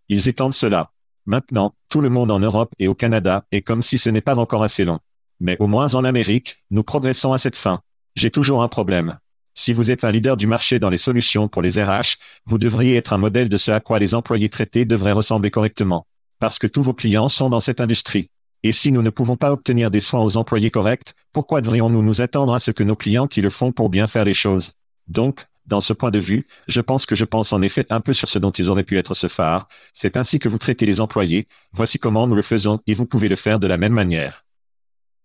[0.10, 0.92] Ils étendent cela.
[1.26, 4.40] Maintenant, tout le monde en Europe et au Canada est comme si ce n'est pas
[4.40, 5.00] encore assez long.
[5.40, 7.82] Mais au moins en Amérique, nous progressons à cette fin.
[8.16, 9.18] J'ai toujours un problème.
[9.54, 12.96] Si vous êtes un leader du marché dans les solutions pour les RH, vous devriez
[12.96, 16.06] être un modèle de ce à quoi les employés traités devraient ressembler correctement.
[16.40, 18.30] Parce que tous vos clients sont dans cette industrie.
[18.64, 22.22] Et si nous ne pouvons pas obtenir des soins aux employés corrects, pourquoi devrions-nous nous
[22.22, 24.74] attendre à ce que nos clients qui le font pour bien faire les choses?
[25.08, 28.14] Donc, dans ce point de vue, je pense que je pense en effet un peu
[28.14, 29.68] sur ce dont ils auraient pu être ce phare.
[29.94, 31.48] C'est ainsi que vous traitez les employés.
[31.74, 34.46] Voici comment nous le faisons et vous pouvez le faire de la même manière.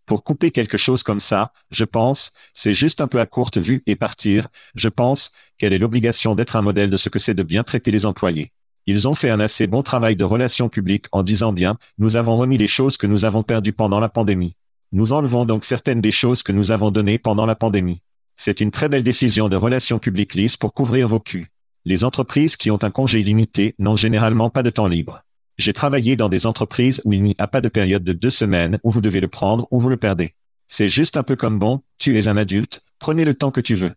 [0.07, 3.83] Pour couper quelque chose comme ça, je pense, c'est juste un peu à courte vue
[3.87, 7.43] et partir, je pense, quelle est l'obligation d'être un modèle de ce que c'est de
[7.43, 8.53] bien traiter les employés.
[8.87, 12.37] Ils ont fait un assez bon travail de relations publiques en disant bien, nous avons
[12.37, 14.57] remis les choses que nous avons perdues pendant la pandémie.
[14.93, 18.03] Nous enlevons donc certaines des choses que nous avons données pendant la pandémie.
[18.37, 21.49] C'est une très belle décision de relations publiques lisses pour couvrir vos culs.
[21.87, 25.24] Les entreprises qui ont un congé illimité n'ont généralement pas de temps libre.
[25.57, 28.79] J'ai travaillé dans des entreprises où il n'y a pas de période de deux semaines
[28.83, 30.35] où vous devez le prendre ou vous le perdez.
[30.69, 33.75] C'est juste un peu comme bon, tu es un adulte, prenez le temps que tu
[33.75, 33.93] veux.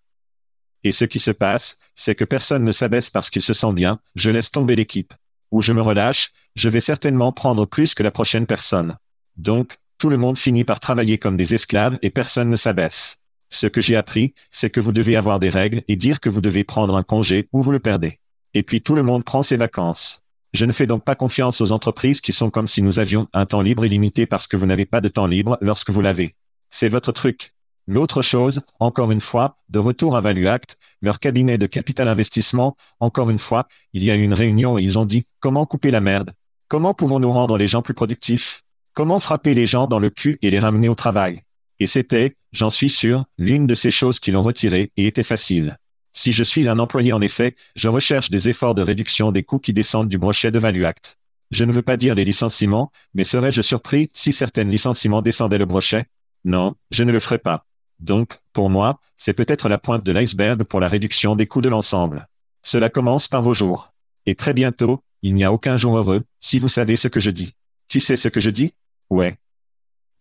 [0.84, 4.00] Et ce qui se passe, c'est que personne ne s'abaisse parce qu'il se sent bien,
[4.16, 5.14] je laisse tomber l'équipe.
[5.52, 8.98] Ou je me relâche, je vais certainement prendre plus que la prochaine personne.
[9.38, 13.18] Donc, tout le monde finit par travailler comme des esclaves et personne ne s'abaisse.
[13.50, 16.42] Ce que j'ai appris, c'est que vous devez avoir des règles et dire que vous
[16.42, 18.20] devez prendre un congé ou vous le perdez.
[18.54, 20.22] Et puis tout le monde prend ses vacances.
[20.58, 23.46] Je ne fais donc pas confiance aux entreprises qui sont comme si nous avions un
[23.46, 26.34] temps libre illimité parce que vous n'avez pas de temps libre lorsque vous l'avez.
[26.68, 27.54] C'est votre truc.
[27.86, 33.30] L'autre chose, encore une fois, de retour à ValueAct, leur cabinet de capital investissement, encore
[33.30, 36.02] une fois, il y a eu une réunion et ils ont dit, comment couper la
[36.02, 36.32] merde?
[36.70, 38.64] Comment pouvons-nous rendre les gens plus productifs?
[38.96, 41.44] Comment frapper les gens dans le cul et les ramener au travail?
[41.80, 45.78] Et c'était, j'en suis sûr, l'une de ces choses qui l'ont retiré et était facile.
[46.18, 49.60] Si je suis un employé en effet, je recherche des efforts de réduction des coûts
[49.60, 51.20] qui descendent du brochet de ValueAct.
[51.52, 55.68] Je ne veux pas dire les licenciements, mais serais-je surpris si certains licenciements descendaient le
[55.68, 56.06] brochet?
[56.44, 57.68] Non, je ne le ferai pas.
[58.00, 61.70] Donc, pour moi, c'est peut-être la pointe de l'iceberg pour la réduction des coûts de
[61.70, 62.28] l'ensemble.
[62.64, 63.94] Cela commence par vos jours.
[64.26, 67.30] Et très bientôt, il n'y a aucun jour heureux, si vous savez ce que je
[67.30, 67.54] dis.
[67.90, 68.74] Tu sais ce que je dis?
[69.12, 69.38] Ouais.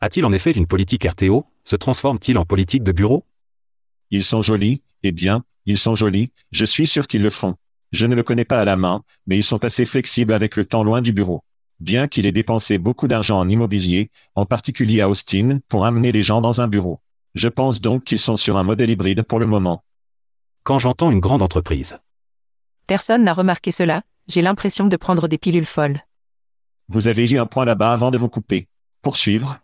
[0.02, 3.24] A-t-il en effet une politique RTO Se transforme-t-il en politique de bureau?
[4.10, 7.56] Ils sont jolis, eh bien, ils sont jolis, je suis sûr qu'ils le font.
[7.92, 10.64] Je ne le connais pas à la main, mais ils sont assez flexibles avec le
[10.64, 11.42] temps loin du bureau.
[11.78, 16.22] Bien qu'il ait dépensé beaucoup d'argent en immobilier, en particulier à Austin, pour amener les
[16.22, 17.00] gens dans un bureau.
[17.34, 19.84] Je pense donc qu'ils sont sur un modèle hybride pour le moment.
[20.62, 21.98] Quand j'entends une grande entreprise.
[22.86, 26.00] Personne n'a remarqué cela, j'ai l'impression de prendre des pilules folles.
[26.88, 28.68] Vous avez eu un point là-bas avant de vous couper.
[29.02, 29.58] Poursuivre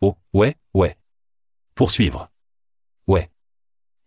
[0.00, 0.96] Oh, ouais, ouais.
[1.74, 2.30] Poursuivre.
[3.06, 3.30] Ouais.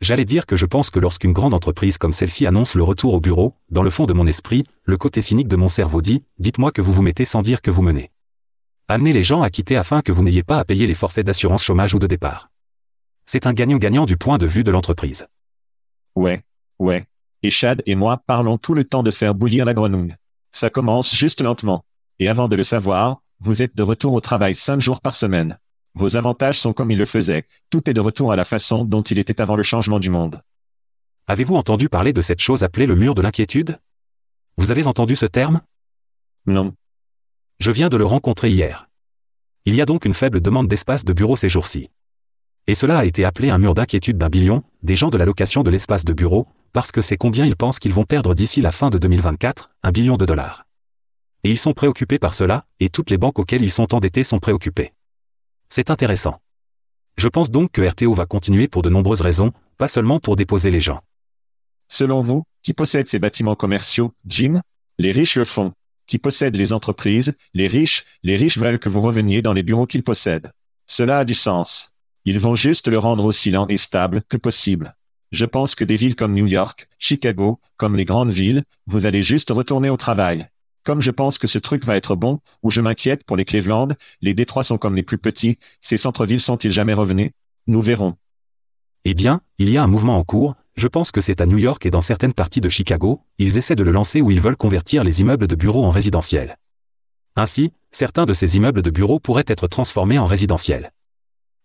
[0.03, 3.21] J'allais dire que je pense que lorsqu'une grande entreprise comme celle-ci annonce le retour au
[3.21, 6.73] bureau, dans le fond de mon esprit, le côté cynique de mon cerveau dit, dites-moi
[6.73, 8.11] que vous vous mettez sans dire que vous menez.
[8.89, 11.63] Amenez les gens à quitter afin que vous n'ayez pas à payer les forfaits d'assurance
[11.63, 12.49] chômage ou de départ.
[13.25, 15.25] C'est un gagnant-gagnant du point de vue de l'entreprise.
[16.17, 16.43] Ouais,
[16.79, 17.05] ouais.
[17.41, 20.15] Et Chad et moi parlons tout le temps de faire bouillir la grenouille.
[20.51, 21.85] Ça commence juste lentement.
[22.19, 25.57] Et avant de le savoir, vous êtes de retour au travail cinq jours par semaine.
[25.95, 27.45] Vos avantages sont comme il le faisait.
[27.69, 30.41] Tout est de retour à la façon dont il était avant le changement du monde.
[31.27, 33.79] Avez-vous entendu parler de cette chose appelée le mur de l'inquiétude?
[34.57, 35.61] Vous avez entendu ce terme?
[36.45, 36.73] Non.
[37.59, 38.89] Je viens de le rencontrer hier.
[39.65, 41.89] Il y a donc une faible demande d'espace de bureau ces jours-ci.
[42.65, 45.63] Et cela a été appelé un mur d'inquiétude d'un billion, des gens de la location
[45.63, 48.71] de l'espace de bureau, parce que c'est combien ils pensent qu'ils vont perdre d'ici la
[48.71, 50.65] fin de 2024, un billion de dollars.
[51.43, 54.39] Et ils sont préoccupés par cela, et toutes les banques auxquelles ils sont endettés sont
[54.39, 54.92] préoccupées.
[55.75, 56.39] C'est intéressant.
[57.17, 60.69] Je pense donc que RTO va continuer pour de nombreuses raisons, pas seulement pour déposer
[60.69, 61.01] les gens.
[61.87, 64.61] Selon vous, qui possède ces bâtiments commerciaux, Jim?
[64.99, 65.73] Les riches le font.
[66.05, 69.87] Qui possède les entreprises Les riches, les riches veulent que vous reveniez dans les bureaux
[69.87, 70.51] qu'ils possèdent.
[70.85, 71.89] Cela a du sens.
[72.23, 74.95] Ils vont juste le rendre aussi lent et stable que possible.
[75.31, 79.23] Je pense que des villes comme New York, Chicago, comme les grandes villes, vous allez
[79.23, 80.47] juste retourner au travail.
[80.83, 83.89] Comme je pense que ce truc va être bon, ou je m'inquiète pour les Cleveland,
[84.21, 87.31] les Détroits sont comme les plus petits, ces centres-villes sont-ils jamais revenus?
[87.67, 88.15] Nous verrons.
[89.05, 91.57] Eh bien, il y a un mouvement en cours, je pense que c'est à New
[91.57, 94.57] York et dans certaines parties de Chicago, ils essaient de le lancer où ils veulent
[94.57, 96.57] convertir les immeubles de bureaux en résidentiels.
[97.35, 100.91] Ainsi, certains de ces immeubles de bureaux pourraient être transformés en résidentiels.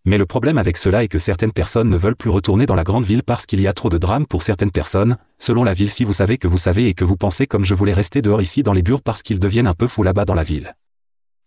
[0.04, 2.84] Mais le problème avec cela est que certaines personnes ne veulent plus retourner dans la
[2.84, 5.90] grande ville parce qu'il y a trop de drames pour certaines personnes, selon la ville
[5.90, 8.40] si vous savez que vous savez et que vous pensez comme je voulais rester dehors
[8.40, 10.74] ici dans les bureaux parce qu'ils deviennent un peu fous là-bas dans la ville.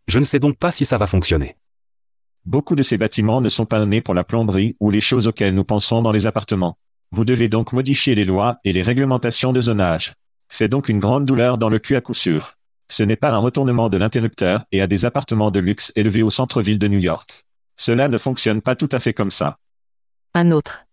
[0.08, 1.56] Je ne sais donc pas si ça va fonctionner.
[2.46, 5.56] Beaucoup de ces bâtiments ne sont pas nés pour la plomberie ou les choses auxquelles
[5.56, 6.78] nous pensons dans les appartements.
[7.12, 10.14] Vous devez donc modifier les lois et les réglementations de zonage.
[10.48, 12.58] C'est donc une grande douleur dans le cul à coup sûr.
[12.90, 16.30] Ce n'est pas un retournement de l'interrupteur et à des appartements de luxe élevés au
[16.30, 17.46] centre-ville de New York.
[17.82, 19.58] Cela ne fonctionne pas tout à fait comme ça.
[20.36, 20.86] Un autre.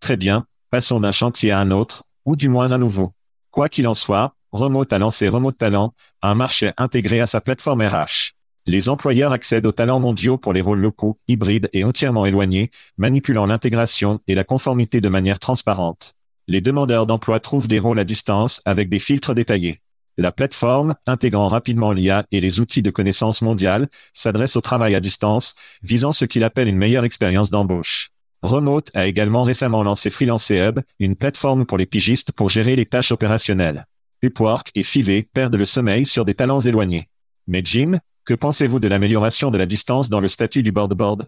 [0.00, 3.12] Très bien, passons d'un chantier à un autre, ou du moins un nouveau.
[3.50, 5.92] Quoi qu'il en soit, Remote a lancé Remote Talent,
[6.22, 8.32] un marché intégré à sa plateforme RH.
[8.64, 13.44] Les employeurs accèdent aux talents mondiaux pour les rôles locaux, hybrides et entièrement éloignés, manipulant
[13.44, 16.14] l'intégration et la conformité de manière transparente.
[16.48, 19.82] Les demandeurs d'emploi trouvent des rôles à distance avec des filtres détaillés.
[20.18, 25.00] La plateforme, intégrant rapidement l'IA et les outils de connaissance mondiale, s'adresse au travail à
[25.00, 28.10] distance, visant ce qu'il appelle une meilleure expérience d'embauche.
[28.42, 32.86] Remote a également récemment lancé Freelance Hub, une plateforme pour les pigistes pour gérer les
[32.86, 33.86] tâches opérationnelles.
[34.22, 37.08] Upwork et Fiverr perdent le sommeil sur des talents éloignés.
[37.46, 41.26] Mais Jim, que pensez-vous de l'amélioration de la distance dans le statut du board-board?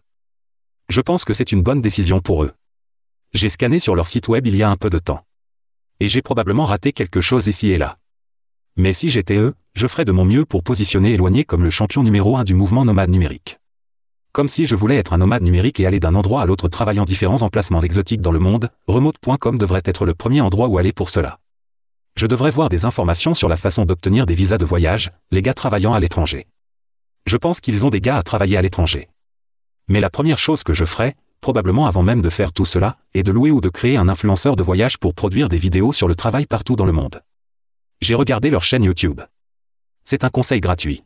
[0.88, 2.52] Je pense que c'est une bonne décision pour eux.
[3.34, 5.20] J'ai scanné sur leur site web il y a un peu de temps.
[6.00, 7.98] Et j'ai probablement raté quelque chose ici et là.
[8.78, 12.04] Mais si j'étais eux, je ferais de mon mieux pour positionner éloigné comme le champion
[12.04, 13.58] numéro un du mouvement nomade numérique.
[14.30, 17.04] Comme si je voulais être un nomade numérique et aller d'un endroit à l'autre travaillant
[17.04, 21.10] différents emplacements exotiques dans le monde, remote.com devrait être le premier endroit où aller pour
[21.10, 21.40] cela.
[22.14, 25.54] Je devrais voir des informations sur la façon d'obtenir des visas de voyage, les gars
[25.54, 26.46] travaillant à l'étranger.
[27.26, 29.08] Je pense qu'ils ont des gars à travailler à l'étranger.
[29.88, 33.24] Mais la première chose que je ferais, probablement avant même de faire tout cela, est
[33.24, 36.14] de louer ou de créer un influenceur de voyage pour produire des vidéos sur le
[36.14, 37.22] travail partout dans le monde.
[38.00, 39.20] J'ai regardé leur chaîne YouTube.
[40.04, 41.02] C'est un conseil gratuit.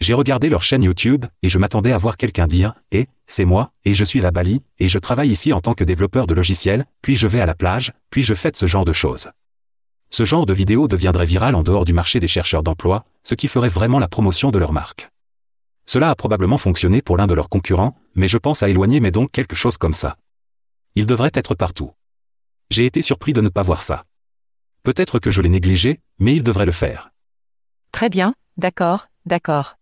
[0.00, 3.70] J'ai regardé leur chaîne YouTube, et je m'attendais à voir quelqu'un dire, Eh, c'est moi,
[3.84, 6.86] et je suis à Bali, et je travaille ici en tant que développeur de logiciels,
[7.02, 9.28] puis je vais à la plage, puis je fais ce genre de choses.
[10.08, 13.46] Ce genre de vidéo deviendrait viral en dehors du marché des chercheurs d'emploi, ce qui
[13.46, 15.10] ferait vraiment la promotion de leur marque.
[15.84, 19.10] Cela a probablement fonctionné pour l'un de leurs concurrents, mais je pense à éloigner mais
[19.10, 20.16] donc quelque chose comme ça.
[20.94, 21.92] Il devrait être partout.
[22.70, 24.04] J'ai été surpris de ne pas voir ça.
[24.86, 27.10] Peut-être que je l'ai négligé, mais il devrait le faire.
[27.90, 29.78] Très bien, d'accord, d'accord.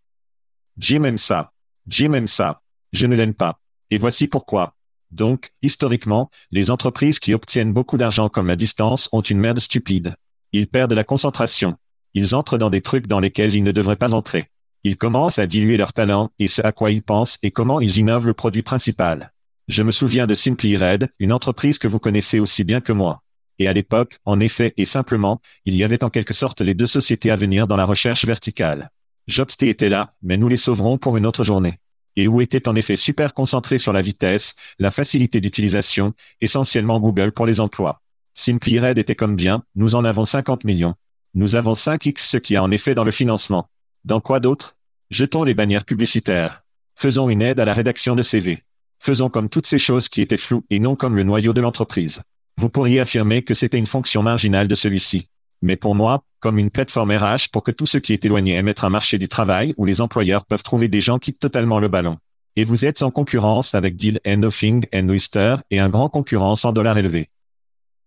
[0.78, 1.52] Jim aime ça.
[1.86, 2.62] Jim aime ça.
[2.94, 3.60] Je ne l'aime pas.
[3.90, 4.76] Et voici pourquoi.
[5.10, 10.14] Donc, historiquement, les entreprises qui obtiennent beaucoup d'argent comme la distance ont une merde stupide.
[10.52, 11.76] Ils perdent la concentration.
[12.14, 14.48] Ils entrent dans des trucs dans lesquels ils ne devraient pas entrer.
[14.84, 17.98] Ils commencent à diluer leur talent et ce à quoi ils pensent et comment ils
[17.98, 19.34] innovent le produit principal.
[19.68, 23.23] Je me souviens de Simply Red, une entreprise que vous connaissez aussi bien que moi.
[23.58, 26.86] Et à l'époque, en effet et simplement, il y avait en quelque sorte les deux
[26.86, 28.90] sociétés à venir dans la recherche verticale.
[29.26, 31.78] Jobsté était là, mais nous les sauverons pour une autre journée.
[32.16, 37.32] Et où était en effet super concentré sur la vitesse, la facilité d'utilisation, essentiellement Google
[37.32, 38.00] pour les emplois.
[38.34, 40.94] Simply Red était comme bien, nous en avons 50 millions.
[41.34, 43.68] Nous avons 5x ce qui a en effet dans le financement.
[44.04, 44.76] Dans quoi d'autre?
[45.10, 46.64] Jetons les bannières publicitaires.
[46.94, 48.62] Faisons une aide à la rédaction de CV.
[49.00, 52.22] Faisons comme toutes ces choses qui étaient floues et non comme le noyau de l'entreprise.
[52.56, 55.28] Vous pourriez affirmer que c'était une fonction marginale de celui-ci.
[55.62, 58.68] Mais pour moi, comme une plateforme RH pour que tout ce qui est éloigné aiment
[58.68, 61.80] être un marché du travail où les employeurs peuvent trouver des gens qui quittent totalement
[61.80, 62.18] le ballon.
[62.56, 66.54] Et vous êtes en concurrence avec Deal and Nothing and Oyster et un grand concurrent
[66.62, 67.30] en dollars élevés.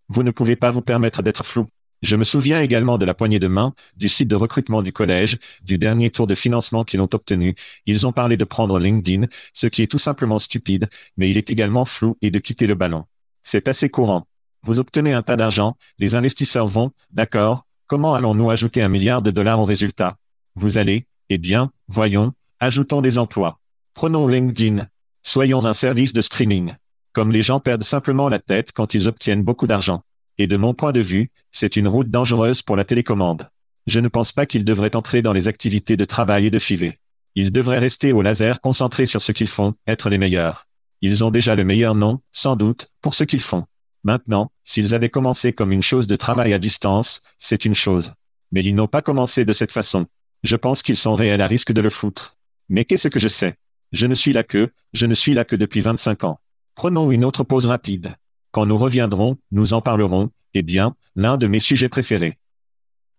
[0.08, 1.68] Vous ne pouvez pas vous permettre d'être flou.
[2.04, 5.38] Je me souviens également de la poignée de main, du site de recrutement du collège,
[5.64, 7.56] du dernier tour de financement qu'ils ont obtenu.
[7.88, 10.88] Ils ont parlé de prendre LinkedIn, ce qui est tout simplement stupide,
[11.18, 13.06] mais il est également flou et de quitter le ballon.
[13.42, 14.28] C'est assez courant.
[14.64, 19.32] Vous obtenez un tas d'argent, les investisseurs vont, d'accord, comment allons-nous ajouter un milliard de
[19.32, 20.18] dollars au résultat?
[20.56, 23.60] Vous allez, eh bien, voyons, ajoutons des emplois.
[23.94, 24.88] Prenons LinkedIn.
[25.24, 26.74] Soyons un service de streaming.
[27.14, 30.04] Comme les gens perdent simplement la tête quand ils obtiennent beaucoup d'argent.
[30.38, 33.50] Et de mon point de vue, c'est une route dangereuse pour la télécommande.
[33.88, 37.00] Je ne pense pas qu'ils devraient entrer dans les activités de travail et de fivet.
[37.36, 40.68] Ils devraient rester au laser concentrés sur ce qu'ils font, être les meilleurs.
[41.02, 43.66] Ils ont déjà le meilleur nom, sans doute, pour ce qu'ils font.
[44.08, 48.14] Maintenant, s'ils avaient commencé comme une chose de travail à distance, c'est une chose.
[48.54, 50.06] Mais ils n'ont pas commencé de cette façon.
[50.44, 52.38] Je pense qu'ils sont réels à risque de le foutre.
[52.70, 53.56] Mais qu'est-ce que je sais?
[53.92, 56.40] Je ne suis là que, je ne suis là que depuis 25 ans.
[56.74, 58.16] Prenons une autre pause rapide.
[58.52, 62.38] Quand nous reviendrons, nous en parlerons, eh bien, l'un de mes sujets préférés.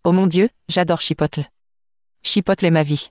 [0.04, 1.50] Oh mon Dieu, j'adore Chipotle.
[2.22, 3.10] Chipotle est ma vie.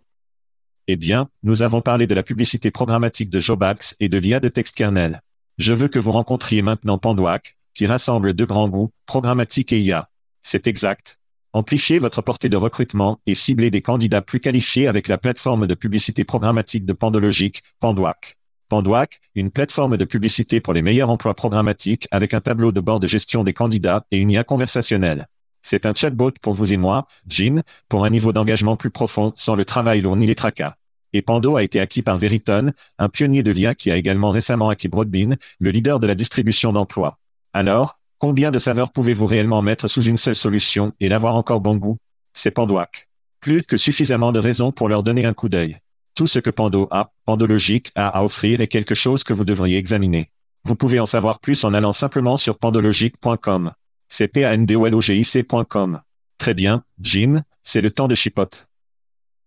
[0.88, 4.50] Eh bien, nous avons parlé de la publicité programmatique de Jobax et de l'IA de
[4.50, 5.22] texte kernel.
[5.60, 10.10] Je veux que vous rencontriez maintenant Pandoac, qui rassemble deux grands goûts, programmatique et IA.
[10.42, 11.20] C'est exact.
[11.54, 15.76] Amplifiez votre portée de recrutement et ciblez des candidats plus qualifiés avec la plateforme de
[15.76, 18.36] publicité programmatique de Pandologique, Pandoac.
[18.68, 23.00] Pandoac, une plateforme de publicité pour les meilleurs emplois programmatiques avec un tableau de bord
[23.00, 25.28] de gestion des candidats et une IA conversationnelle.
[25.62, 29.54] C'est un chatbot pour vous et moi, Jim, pour un niveau d'engagement plus profond sans
[29.54, 30.78] le travail lourd ni les tracas.
[31.14, 34.70] Et Pando a été acquis par Veriton, un pionnier de l'IA qui a également récemment
[34.70, 37.20] acquis Broadbean, le leader de la distribution d'emplois.
[37.58, 41.76] Alors, combien de saveurs pouvez-vous réellement mettre sous une seule solution et l'avoir encore bon
[41.76, 41.98] goût?
[42.32, 43.10] C'est Pandoac.
[43.40, 45.80] Plus que suffisamment de raisons pour leur donner un coup d'œil.
[46.14, 49.78] Tout ce que Pando a, Pandologique a à offrir est quelque chose que vous devriez
[49.78, 50.30] examiner.
[50.66, 53.72] Vous pouvez en savoir plus en allant simplement sur pandologique.com.
[54.08, 56.02] C'est p a n d o l o g i c.com.
[56.38, 58.68] Très bien, Jim, c'est le temps de chipote.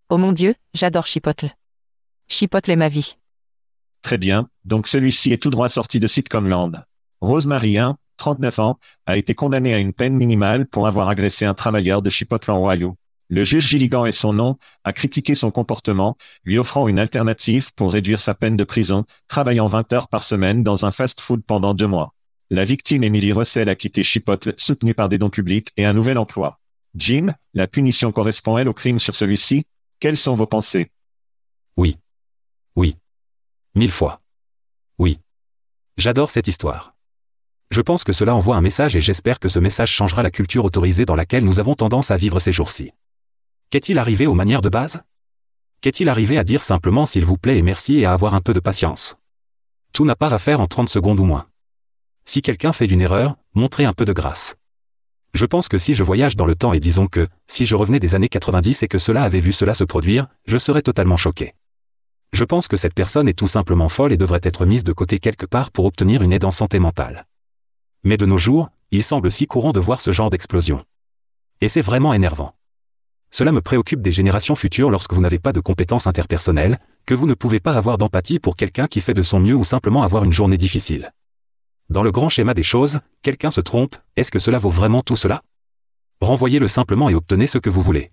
[0.09, 1.55] Oh mon Dieu, j'adore Chipotle.
[2.27, 3.15] Chipotle est ma vie.
[4.03, 6.85] Très bien, donc celui-ci est tout droit sorti de Sitcomland.
[7.21, 11.55] Rosemary 1, 39 ans, a été condamnée à une peine minimale pour avoir agressé un
[11.55, 12.97] travailleur de Chipotle en Ohio.
[13.29, 17.93] Le juge Gilligan et son nom a critiqué son comportement, lui offrant une alternative pour
[17.93, 21.87] réduire sa peine de prison, travaillant 20 heures par semaine dans un fast-food pendant deux
[21.87, 22.13] mois.
[22.51, 26.19] La victime Emily Russell a quitté Chipotle, soutenue par des dons publics et un nouvel
[26.19, 26.59] emploi.
[26.97, 29.65] Jim, la punition correspond-elle au crime sur celui-ci
[30.01, 30.91] Quelles sont vos pensées?
[31.77, 31.97] Oui.
[32.75, 32.97] Oui.
[33.77, 34.21] Mille fois.
[34.99, 35.21] Oui.
[35.97, 36.97] J'adore cette histoire.
[37.71, 40.65] Je pense que cela envoie un message et j'espère que ce message changera la culture
[40.65, 42.91] autorisée dans laquelle nous avons tendance à vivre ces jours-ci.
[43.71, 45.03] Qu'est-il arrivé aux manières de base?
[45.81, 48.53] Qu'est-il arrivé à dire simplement s'il vous plaît et merci et à avoir un peu
[48.53, 49.17] de patience?
[49.93, 51.47] Tout n'a pas à faire en 30 secondes ou moins.
[52.25, 54.57] Si quelqu'un fait une erreur, montrez un peu de grâce.
[55.33, 58.01] Je pense que si je voyage dans le temps et disons que, si je revenais
[58.01, 61.55] des années 90 et que cela avait vu cela se produire, je serais totalement choqué.
[62.33, 65.21] Je pense que cette personne est tout simplement folle et devrait être mise de côté
[65.21, 67.27] quelque part pour obtenir une aide en santé mentale.
[68.03, 70.85] Mais de nos jours, il semble si courant de voir ce genre d'explosion.
[71.61, 72.55] Et c'est vraiment énervant.
[73.31, 77.27] Cela me préoccupe des générations futures lorsque vous n'avez pas de compétences interpersonnelles, que vous
[77.27, 80.25] ne pouvez pas avoir d'empathie pour quelqu'un qui fait de son mieux ou simplement avoir
[80.25, 81.13] une journée difficile.
[81.91, 85.17] Dans le grand schéma des choses, quelqu'un se trompe, est-ce que cela vaut vraiment tout
[85.17, 85.43] cela?
[86.21, 88.13] Renvoyez-le simplement et obtenez ce que vous voulez.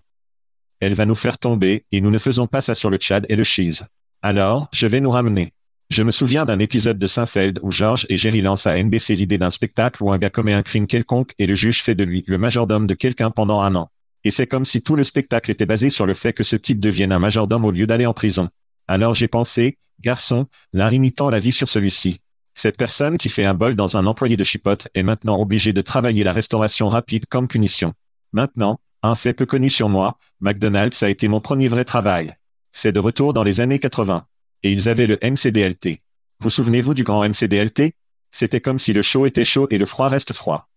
[0.79, 3.35] Elle va nous faire tomber, et nous ne faisons pas ça sur le Tchad et
[3.35, 3.83] le Cheese.
[4.21, 5.53] Alors, je vais nous ramener.
[5.89, 9.37] Je me souviens d'un épisode de Seinfeld où George et Jerry lancent à NBC l'idée
[9.37, 12.25] d'un spectacle où un gars commet un crime quelconque et le juge fait de lui
[12.27, 13.89] le majordome de quelqu'un pendant un an.
[14.25, 16.81] Et c'est comme si tout le spectacle était basé sur le fait que ce type
[16.81, 18.49] devienne un majordome au lieu d'aller en prison.
[18.89, 22.19] Alors j'ai pensé, garçon, l'un imitant la vie sur celui-ci.
[22.53, 25.81] Cette personne qui fait un bol dans un employé de chipote est maintenant obligée de
[25.81, 27.93] travailler la restauration rapide comme punition.
[28.33, 32.35] Maintenant, un fait peu connu sur moi, McDonald's a été mon premier vrai travail.
[32.73, 34.25] C'est de retour dans les années 80.
[34.63, 36.01] Et ils avaient le MCDLT.
[36.39, 37.93] Vous souvenez-vous du grand MCDLT
[38.31, 40.69] C'était comme si le chaud était chaud et le froid reste froid.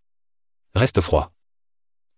[0.75, 1.33] Reste froid.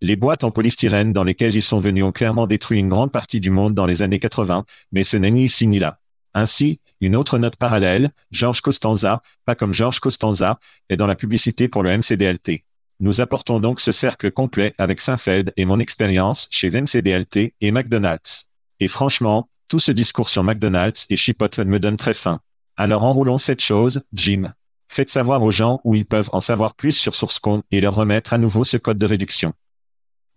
[0.00, 3.38] Les boîtes en polystyrène dans lesquelles ils sont venus ont clairement détruit une grande partie
[3.38, 6.00] du monde dans les années 80, mais ce n'est ni ici ni là.
[6.34, 10.58] Ainsi, une autre note parallèle, Georges Costanza, pas comme Georges Costanza,
[10.88, 12.64] est dans la publicité pour le MCDLT.
[13.00, 18.46] Nous apportons donc ce cercle complet avec Seinfeld et mon expérience chez MCDLT et McDonald's.
[18.80, 22.40] Et franchement, tout ce discours sur McDonald's et Chipotle me donne très faim.
[22.76, 24.52] Alors enroulons cette chose, Jim.
[24.88, 28.34] Faites savoir aux gens où ils peuvent en savoir plus sur SourceCon et leur remettre
[28.34, 29.54] à nouveau ce code de réduction.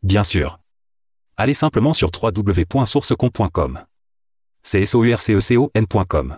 [0.04, 0.58] Bien sûr.
[1.36, 3.82] Allez simplement sur www.sourcecon.com.
[4.64, 6.38] C'est sourcecon.com.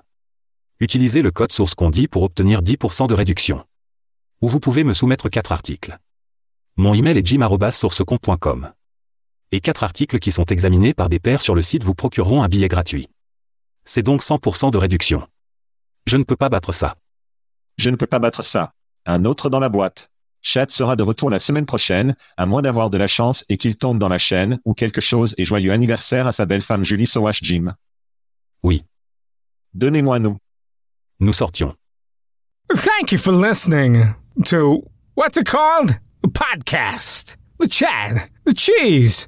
[0.80, 3.64] Utilisez le code SourceCon10 pour obtenir 10% de réduction.
[4.42, 6.00] Ou vous pouvez me soumettre 4 articles.
[6.78, 8.72] Mon email est jim.sourcecon.com.
[9.54, 12.50] Et 4 articles qui sont examinés par des pairs sur le site vous procureront un
[12.50, 13.08] billet gratuit.
[13.86, 15.26] C'est donc 100% de réduction.
[16.06, 16.98] Je ne peux pas battre ça.
[17.78, 18.74] Je ne peux pas battre ça.
[19.06, 20.10] Un autre dans la boîte.
[20.42, 23.78] Chad sera de retour la semaine prochaine, à moins d'avoir de la chance et qu'il
[23.78, 27.08] tombe dans la chaîne ou quelque chose et joyeux anniversaire à sa belle femme Julie
[27.08, 27.74] Sowash Jim.
[28.64, 28.84] Oui.
[29.74, 30.38] Donnez-moi nous.
[31.20, 31.74] Nous sortions.
[32.70, 34.14] Thank you for listening
[34.46, 34.84] to
[35.16, 35.98] what's it called?
[36.24, 37.38] A podcast.
[37.60, 38.30] The Chad.
[38.46, 39.28] The Cheese.